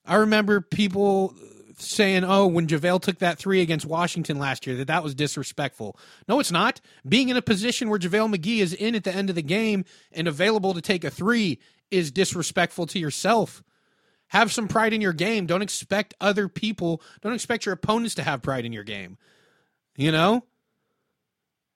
I 0.05 0.15
remember 0.15 0.61
people 0.61 1.35
saying, 1.77 2.23
"Oh, 2.23 2.47
when 2.47 2.67
JaVale 2.67 3.01
took 3.01 3.19
that 3.19 3.37
three 3.37 3.61
against 3.61 3.85
Washington 3.85 4.39
last 4.39 4.65
year, 4.65 4.75
that 4.77 4.87
that 4.87 5.03
was 5.03 5.13
disrespectful." 5.13 5.97
No, 6.27 6.39
it's 6.39 6.51
not. 6.51 6.81
Being 7.07 7.29
in 7.29 7.37
a 7.37 7.41
position 7.41 7.89
where 7.89 7.99
JaVale 7.99 8.35
McGee 8.35 8.59
is 8.59 8.73
in 8.73 8.95
at 8.95 9.03
the 9.03 9.13
end 9.13 9.29
of 9.29 9.35
the 9.35 9.41
game 9.41 9.85
and 10.11 10.27
available 10.27 10.73
to 10.73 10.81
take 10.81 11.03
a 11.03 11.11
three 11.11 11.59
is 11.91 12.11
disrespectful 12.11 12.87
to 12.87 12.99
yourself. 12.99 13.63
Have 14.31 14.53
some 14.53 14.69
pride 14.69 14.93
in 14.93 15.01
your 15.01 15.11
game. 15.11 15.45
Don't 15.45 15.61
expect 15.61 16.13
other 16.21 16.47
people. 16.47 17.01
Don't 17.21 17.33
expect 17.33 17.65
your 17.65 17.73
opponents 17.73 18.15
to 18.15 18.23
have 18.23 18.41
pride 18.41 18.63
in 18.63 18.71
your 18.71 18.85
game. 18.85 19.17
You 19.97 20.13
know, 20.13 20.45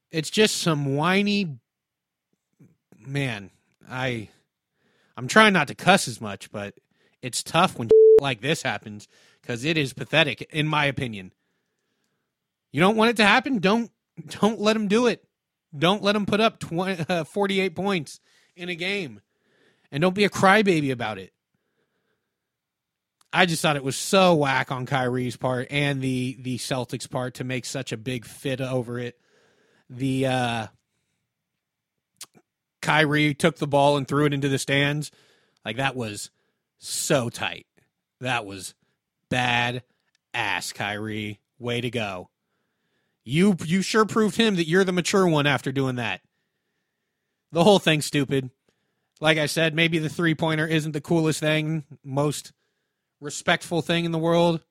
it's 0.09 0.29
just 0.29 0.55
some 0.55 0.95
whiny 0.95 1.59
man. 2.97 3.49
I 3.89 4.29
I'm 5.17 5.27
trying 5.27 5.51
not 5.51 5.67
to 5.67 5.75
cuss 5.75 6.07
as 6.07 6.21
much, 6.21 6.49
but 6.49 6.75
it's 7.21 7.43
tough 7.43 7.77
when 7.77 7.89
like 8.21 8.39
this 8.39 8.61
happens 8.61 9.09
because 9.41 9.65
it 9.65 9.77
is 9.77 9.91
pathetic, 9.91 10.41
in 10.53 10.65
my 10.65 10.85
opinion. 10.85 11.33
You 12.71 12.79
don't 12.79 12.95
want 12.95 13.09
it 13.09 13.17
to 13.17 13.25
happen? 13.25 13.59
Don't 13.59 13.91
don't 14.39 14.61
let 14.61 14.77
him 14.77 14.87
do 14.87 15.07
it. 15.07 15.25
Don't 15.77 16.01
let 16.01 16.15
him 16.15 16.25
put 16.25 16.39
up 16.39 16.59
20, 16.59 17.05
uh, 17.09 17.23
48 17.25 17.75
points 17.75 18.21
in 18.55 18.69
a 18.69 18.75
game, 18.75 19.19
and 19.91 19.99
don't 19.99 20.15
be 20.15 20.23
a 20.23 20.29
crybaby 20.29 20.89
about 20.89 21.17
it. 21.17 21.33
I 23.35 23.45
just 23.45 23.61
thought 23.61 23.75
it 23.75 23.83
was 23.83 23.97
so 23.97 24.33
whack 24.33 24.71
on 24.71 24.85
Kyrie's 24.85 25.35
part 25.35 25.67
and 25.69 26.01
the 26.01 26.37
the 26.39 26.57
Celtics 26.57 27.09
part 27.09 27.35
to 27.35 27.43
make 27.43 27.65
such 27.65 27.91
a 27.91 27.97
big 27.97 28.25
fit 28.25 28.61
over 28.61 28.97
it. 28.97 29.19
The 29.89 30.25
uh 30.25 30.67
Kyrie 32.81 33.33
took 33.33 33.57
the 33.57 33.67
ball 33.67 33.97
and 33.97 34.07
threw 34.07 34.25
it 34.25 34.33
into 34.33 34.47
the 34.47 34.57
stands. 34.57 35.11
Like 35.65 35.75
that 35.77 35.97
was 35.97 36.31
so 36.77 37.29
tight. 37.29 37.65
That 38.21 38.45
was 38.45 38.73
bad 39.29 39.83
ass 40.33 40.71
Kyrie. 40.71 41.41
Way 41.59 41.81
to 41.81 41.89
go. 41.89 42.29
You 43.25 43.57
you 43.65 43.81
sure 43.81 44.05
proved 44.05 44.37
him 44.37 44.55
that 44.55 44.67
you're 44.67 44.85
the 44.85 44.93
mature 44.93 45.27
one 45.27 45.45
after 45.45 45.73
doing 45.73 45.97
that. 45.97 46.21
The 47.51 47.65
whole 47.65 47.79
thing's 47.79 48.05
stupid. 48.05 48.49
Like 49.19 49.37
I 49.37 49.47
said, 49.47 49.75
maybe 49.75 49.99
the 49.99 50.09
three 50.09 50.35
pointer 50.35 50.67
isn't 50.67 50.93
the 50.93 51.01
coolest 51.01 51.41
thing, 51.41 51.83
most 52.01 52.53
respectful 53.19 53.81
thing 53.81 54.05
in 54.05 54.11
the 54.11 54.19
world. 54.19 54.61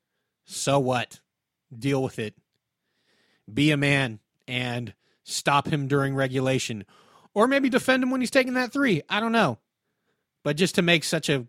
So 0.44 0.78
what? 0.78 1.20
Deal 1.76 2.02
with 2.02 2.18
it. 2.18 2.34
Be 3.52 3.70
a 3.70 3.76
man 3.76 4.20
and 4.46 4.94
stop 5.22 5.68
him 5.68 5.88
during 5.88 6.14
regulation. 6.14 6.84
Or 7.34 7.46
maybe 7.46 7.68
defend 7.68 8.02
him 8.02 8.10
when 8.10 8.20
he's 8.20 8.30
taking 8.30 8.54
that 8.54 8.72
three. 8.72 9.02
I 9.08 9.20
don't 9.20 9.32
know. 9.32 9.58
But 10.42 10.56
just 10.56 10.76
to 10.76 10.82
make 10.82 11.04
such 11.04 11.28
a 11.28 11.46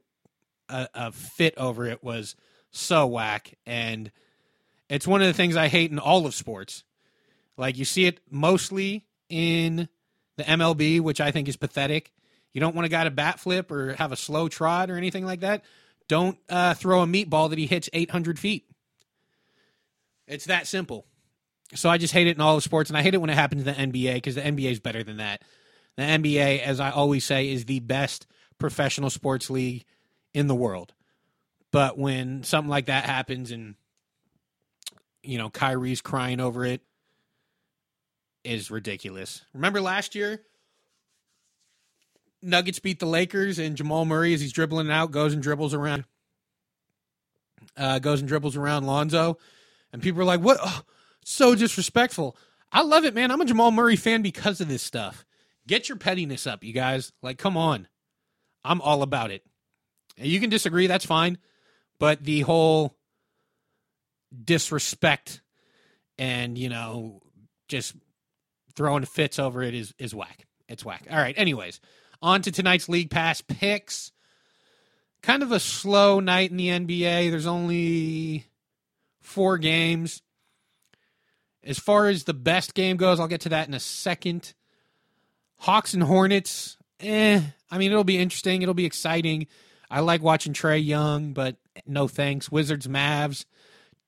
a, 0.69 0.87
a 0.93 1.11
fit 1.11 1.55
over 1.57 1.85
it 1.85 2.03
was 2.03 2.35
so 2.71 3.05
whack. 3.07 3.57
And 3.65 4.11
it's 4.89 5.07
one 5.07 5.21
of 5.21 5.27
the 5.27 5.33
things 5.33 5.55
I 5.55 5.67
hate 5.67 5.91
in 5.91 5.99
all 5.99 6.25
of 6.25 6.35
sports. 6.35 6.83
Like 7.57 7.77
you 7.77 7.85
see 7.85 8.05
it 8.05 8.19
mostly 8.29 9.05
in 9.29 9.89
the 10.37 10.43
MLB, 10.43 11.01
which 11.01 11.21
I 11.21 11.31
think 11.31 11.47
is 11.47 11.55
pathetic. 11.55 12.11
You 12.53 12.61
don't 12.61 12.75
want 12.75 12.85
a 12.85 12.89
guy 12.89 13.03
to 13.03 13.11
bat 13.11 13.39
flip 13.39 13.71
or 13.71 13.93
have 13.93 14.11
a 14.11 14.17
slow 14.17 14.47
trot 14.47 14.89
or 14.89 14.97
anything 14.97 15.25
like 15.25 15.41
that. 15.41 15.63
Don't 16.07 16.37
uh, 16.49 16.73
throw 16.73 17.01
a 17.01 17.07
meatball 17.07 17.49
that 17.49 17.57
he 17.57 17.65
hits 17.65 17.89
800 17.93 18.37
feet. 18.37 18.65
It's 20.27 20.45
that 20.45 20.67
simple. 20.67 21.05
So 21.73 21.89
I 21.89 21.97
just 21.97 22.13
hate 22.13 22.27
it 22.27 22.35
in 22.35 22.41
all 22.41 22.55
the 22.55 22.61
sports, 22.61 22.89
and 22.89 22.97
I 22.97 23.01
hate 23.01 23.13
it 23.13 23.21
when 23.21 23.29
it 23.29 23.35
happens 23.35 23.65
in 23.65 23.91
the 23.91 23.99
NBA 24.01 24.15
because 24.15 24.35
the 24.35 24.41
NBA 24.41 24.71
is 24.71 24.79
better 24.79 25.03
than 25.03 25.17
that. 25.17 25.41
The 25.97 26.03
NBA, 26.03 26.61
as 26.61 26.79
I 26.79 26.91
always 26.91 27.25
say, 27.25 27.49
is 27.51 27.65
the 27.65 27.79
best 27.79 28.27
professional 28.59 29.09
sports 29.09 29.49
league 29.49 29.85
in 30.33 30.47
the 30.47 30.55
world. 30.55 30.93
But 31.71 31.97
when 31.97 32.43
something 32.43 32.69
like 32.69 32.85
that 32.85 33.05
happens 33.05 33.51
and 33.51 33.75
you 35.23 35.37
know 35.37 35.49
Kyrie's 35.49 36.01
crying 36.01 36.39
over 36.39 36.65
it 36.65 36.81
is 38.43 38.69
ridiculous. 38.69 39.43
Remember 39.53 39.81
last 39.81 40.15
year 40.15 40.41
Nuggets 42.45 42.79
beat 42.79 42.99
the 42.99 43.05
Lakers 43.05 43.59
and 43.59 43.75
Jamal 43.75 44.05
Murray 44.05 44.33
as 44.33 44.41
he's 44.41 44.53
dribbling 44.53 44.91
out 44.91 45.11
goes 45.11 45.33
and 45.33 45.41
dribbles 45.41 45.73
around 45.73 46.05
uh, 47.77 47.99
goes 47.99 48.19
and 48.19 48.27
dribbles 48.27 48.55
around 48.55 48.85
Lonzo 48.85 49.37
and 49.91 50.01
people 50.01 50.21
are 50.21 50.25
like, 50.25 50.41
"What? 50.41 50.57
Oh, 50.61 50.81
so 51.23 51.55
disrespectful." 51.55 52.37
I 52.71 52.81
love 52.81 53.05
it, 53.05 53.13
man. 53.13 53.31
I'm 53.31 53.41
a 53.41 53.45
Jamal 53.45 53.71
Murray 53.71 53.95
fan 53.95 54.21
because 54.21 54.59
of 54.59 54.67
this 54.67 54.83
stuff. 54.83 55.25
Get 55.67 55.87
your 55.87 55.97
pettiness 55.97 56.45
up, 56.45 56.63
you 56.63 56.73
guys. 56.73 57.13
Like, 57.21 57.37
come 57.37 57.55
on. 57.55 57.87
I'm 58.63 58.81
all 58.81 59.01
about 59.01 59.31
it. 59.31 59.43
And 60.17 60.27
you 60.27 60.39
can 60.39 60.49
disagree, 60.49 60.87
that's 60.87 61.05
fine. 61.05 61.37
But 61.99 62.23
the 62.23 62.41
whole 62.41 62.97
disrespect 64.43 65.41
and, 66.17 66.57
you 66.57 66.69
know, 66.69 67.21
just 67.67 67.95
throwing 68.75 69.05
fits 69.05 69.39
over 69.39 69.63
it 69.63 69.73
is 69.73 69.93
is 69.97 70.13
whack. 70.13 70.45
It's 70.67 70.83
whack. 70.83 71.07
All 71.09 71.17
right. 71.17 71.35
Anyways, 71.37 71.79
on 72.25 72.41
to 72.41 72.51
tonight's 72.51 72.89
League 72.89 73.11
Pass 73.11 73.41
picks. 73.41 74.11
Kind 75.21 75.43
of 75.43 75.51
a 75.51 75.59
slow 75.59 76.19
night 76.19 76.49
in 76.49 76.57
the 76.57 76.69
NBA. 76.69 77.29
There's 77.29 77.45
only 77.45 78.45
four 79.21 79.59
games. 79.59 80.23
As 81.63 81.77
far 81.77 82.07
as 82.07 82.23
the 82.23 82.33
best 82.33 82.73
game 82.73 82.97
goes, 82.97 83.19
I'll 83.19 83.27
get 83.27 83.41
to 83.41 83.49
that 83.49 83.67
in 83.67 83.75
a 83.75 83.79
second. 83.79 84.53
Hawks 85.57 85.93
and 85.93 86.01
Hornets, 86.01 86.77
eh. 86.99 87.41
I 87.69 87.77
mean, 87.77 87.91
it'll 87.91 88.03
be 88.03 88.17
interesting. 88.17 88.63
It'll 88.63 88.73
be 88.73 88.85
exciting. 88.85 89.45
I 89.89 89.99
like 89.99 90.23
watching 90.23 90.53
Trae 90.53 90.83
Young, 90.83 91.33
but 91.33 91.57
no 91.85 92.07
thanks. 92.07 92.51
Wizards, 92.51 92.87
Mavs, 92.87 93.45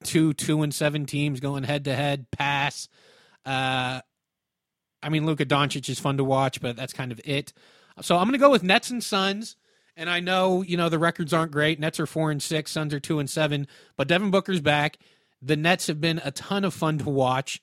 two 0.04 0.34
two 0.34 0.64
and 0.64 0.74
seven 0.74 1.06
teams 1.06 1.40
going 1.40 1.64
head 1.64 1.86
to 1.86 1.96
head. 1.96 2.26
Pass. 2.32 2.90
Uh, 3.46 4.02
I 5.04 5.10
mean, 5.10 5.26
Luka 5.28 5.46
Doncic 5.46 5.88
is 5.88 6.00
fun 6.00 6.18
to 6.18 6.24
watch, 6.24 6.62
but 6.62 6.76
that's 6.76 6.94
kind 6.94 7.12
of 7.12 7.22
it. 7.24 7.54
So 8.02 8.16
I'm 8.18 8.26
going 8.26 8.34
to 8.34 8.40
go 8.40 8.52
with 8.52 8.64
Nets 8.64 8.90
and 8.90 9.04
Suns. 9.04 9.56
And 9.96 10.10
I 10.12 10.20
know 10.20 10.62
you 10.62 10.78
know 10.78 10.90
the 10.90 11.00
records 11.00 11.34
aren't 11.34 11.52
great. 11.52 11.80
Nets 11.80 12.00
are 12.00 12.06
four 12.06 12.30
and 12.30 12.42
six, 12.42 12.72
Suns 12.72 12.94
are 12.94 13.00
two 13.00 13.20
and 13.20 13.30
seven. 13.30 13.68
But 13.96 14.08
Devin 14.08 14.32
Booker's 14.32 14.62
back. 14.62 14.98
The 15.42 15.56
Nets 15.56 15.88
have 15.88 16.02
been 16.02 16.22
a 16.24 16.32
ton 16.32 16.64
of 16.64 16.74
fun 16.74 17.00
to 17.00 17.10
watch. 17.10 17.62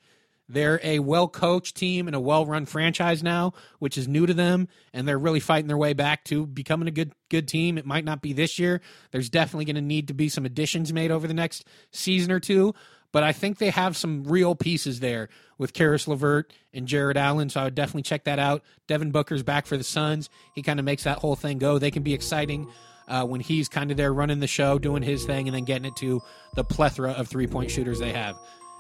They're 0.48 0.80
a 0.82 0.98
well 0.98 1.26
coached 1.26 1.74
team 1.76 2.06
and 2.06 2.14
a 2.14 2.20
well 2.20 2.44
run 2.44 2.66
franchise 2.66 3.22
now, 3.22 3.54
which 3.78 3.96
is 3.96 4.06
new 4.06 4.26
to 4.26 4.34
them, 4.34 4.68
and 4.92 5.08
they're 5.08 5.18
really 5.18 5.40
fighting 5.40 5.68
their 5.68 5.78
way 5.78 5.94
back 5.94 6.24
to 6.24 6.46
becoming 6.46 6.86
a 6.86 6.92
good 6.92 7.12
good 7.30 7.48
team. 7.48 7.78
It 7.78 7.86
might 7.86 8.04
not 8.04 8.20
be 8.20 8.32
this 8.32 8.58
year. 8.58 8.80
There's 9.10 9.30
definitely 9.30 9.64
going 9.64 9.76
to 9.76 9.80
need 9.80 10.08
to 10.08 10.14
be 10.14 10.28
some 10.28 10.44
additions 10.44 10.92
made 10.92 11.10
over 11.10 11.26
the 11.26 11.34
next 11.34 11.64
season 11.92 12.30
or 12.30 12.40
two, 12.40 12.74
but 13.14 13.22
I 13.22 13.32
think 13.32 13.58
they 13.58 13.70
have 13.70 13.96
some 13.96 14.24
real 14.24 14.56
pieces 14.56 14.98
there 14.98 15.28
with 15.56 15.72
Caris 15.72 16.08
LeVert 16.08 16.52
and 16.72 16.88
Jarrett 16.88 17.16
Allen. 17.16 17.48
So 17.48 17.60
I 17.60 17.64
would 17.64 17.76
definitely 17.76 18.02
check 18.02 18.24
that 18.24 18.40
out. 18.40 18.64
Devin 18.88 19.12
Booker's 19.12 19.44
back 19.44 19.66
for 19.66 19.76
the 19.76 19.84
Suns. 19.84 20.28
He 20.56 20.62
kind 20.62 20.80
of 20.80 20.84
makes 20.84 21.04
that 21.04 21.18
whole 21.18 21.36
thing 21.36 21.58
go. 21.58 21.78
They 21.78 21.92
can 21.92 22.02
be 22.02 22.12
exciting. 22.12 22.66
Uh, 23.06 23.24
when 23.24 23.40
he's 23.40 23.68
kind 23.68 23.92
of 23.92 23.96
there 23.96 24.12
running 24.12 24.40
the 24.40 24.48
show, 24.48 24.80
doing 24.80 25.02
his 25.02 25.24
thing, 25.26 25.46
and 25.46 25.54
then 25.54 25.64
getting 25.64 25.84
it 25.84 25.94
to 25.94 26.20
the 26.56 26.64
plethora 26.64 27.12
of 27.12 27.28
three 27.28 27.46
point 27.46 27.70
shooters 27.70 28.00
they 28.00 28.10
have. 28.10 28.36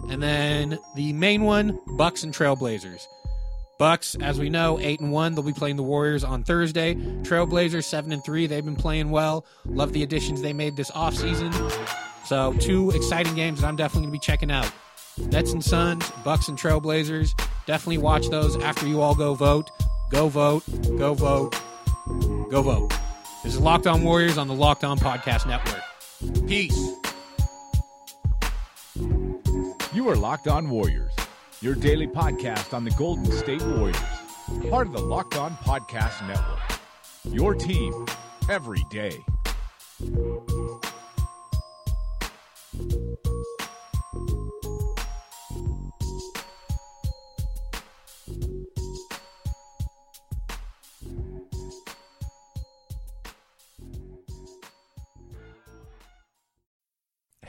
And 0.08 0.20
then 0.20 0.80
the 0.96 1.12
main 1.12 1.42
one, 1.42 1.78
Bucks 1.96 2.24
and 2.24 2.34
Trailblazers. 2.34 3.06
Bucks, 3.78 4.16
as 4.20 4.40
we 4.40 4.50
know, 4.50 4.80
eight 4.80 4.98
and 4.98 5.12
one. 5.12 5.36
They'll 5.36 5.44
be 5.44 5.52
playing 5.52 5.76
the 5.76 5.84
Warriors 5.84 6.24
on 6.24 6.42
Thursday. 6.42 6.94
Trailblazers 6.94 7.84
seven 7.84 8.10
and 8.10 8.24
three. 8.24 8.48
They've 8.48 8.64
been 8.64 8.74
playing 8.74 9.10
well. 9.10 9.46
Love 9.64 9.92
the 9.92 10.02
additions 10.02 10.42
they 10.42 10.52
made 10.52 10.74
this 10.74 10.90
offseason. 10.90 11.52
So 12.24 12.54
two 12.54 12.90
exciting 12.90 13.34
games 13.34 13.60
that 13.60 13.66
I'm 13.66 13.76
definitely 13.76 14.06
gonna 14.06 14.12
be 14.12 14.18
checking 14.18 14.50
out. 14.50 14.70
Nets 15.18 15.52
and 15.52 15.62
Suns, 15.62 16.10
Bucks 16.24 16.48
and 16.48 16.58
Trailblazers. 16.58 17.38
Definitely 17.66 17.98
watch 17.98 18.28
those 18.28 18.56
after 18.58 18.86
you 18.86 19.00
all 19.00 19.14
go 19.14 19.34
vote. 19.34 19.70
Go 20.10 20.28
vote. 20.28 20.64
Go 20.98 21.14
vote. 21.14 21.54
Go 22.50 22.62
vote. 22.62 22.92
This 23.42 23.54
is 23.54 23.60
Locked 23.60 23.86
On 23.86 24.02
Warriors 24.02 24.38
on 24.38 24.48
the 24.48 24.54
Locked 24.54 24.84
On 24.84 24.98
Podcast 24.98 25.46
Network. 25.46 25.82
Peace. 26.48 26.92
You 29.92 30.08
are 30.08 30.16
Locked 30.16 30.48
On 30.48 30.68
Warriors, 30.70 31.12
your 31.60 31.74
daily 31.74 32.06
podcast 32.06 32.74
on 32.74 32.84
the 32.84 32.90
Golden 32.92 33.30
State 33.30 33.62
Warriors, 33.62 33.96
part 34.70 34.86
of 34.86 34.92
the 34.92 35.00
Locked 35.00 35.36
On 35.36 35.54
Podcast 35.56 36.26
Network. 36.26 36.80
Your 37.30 37.54
team 37.54 38.06
every 38.48 38.84
day. 38.90 39.18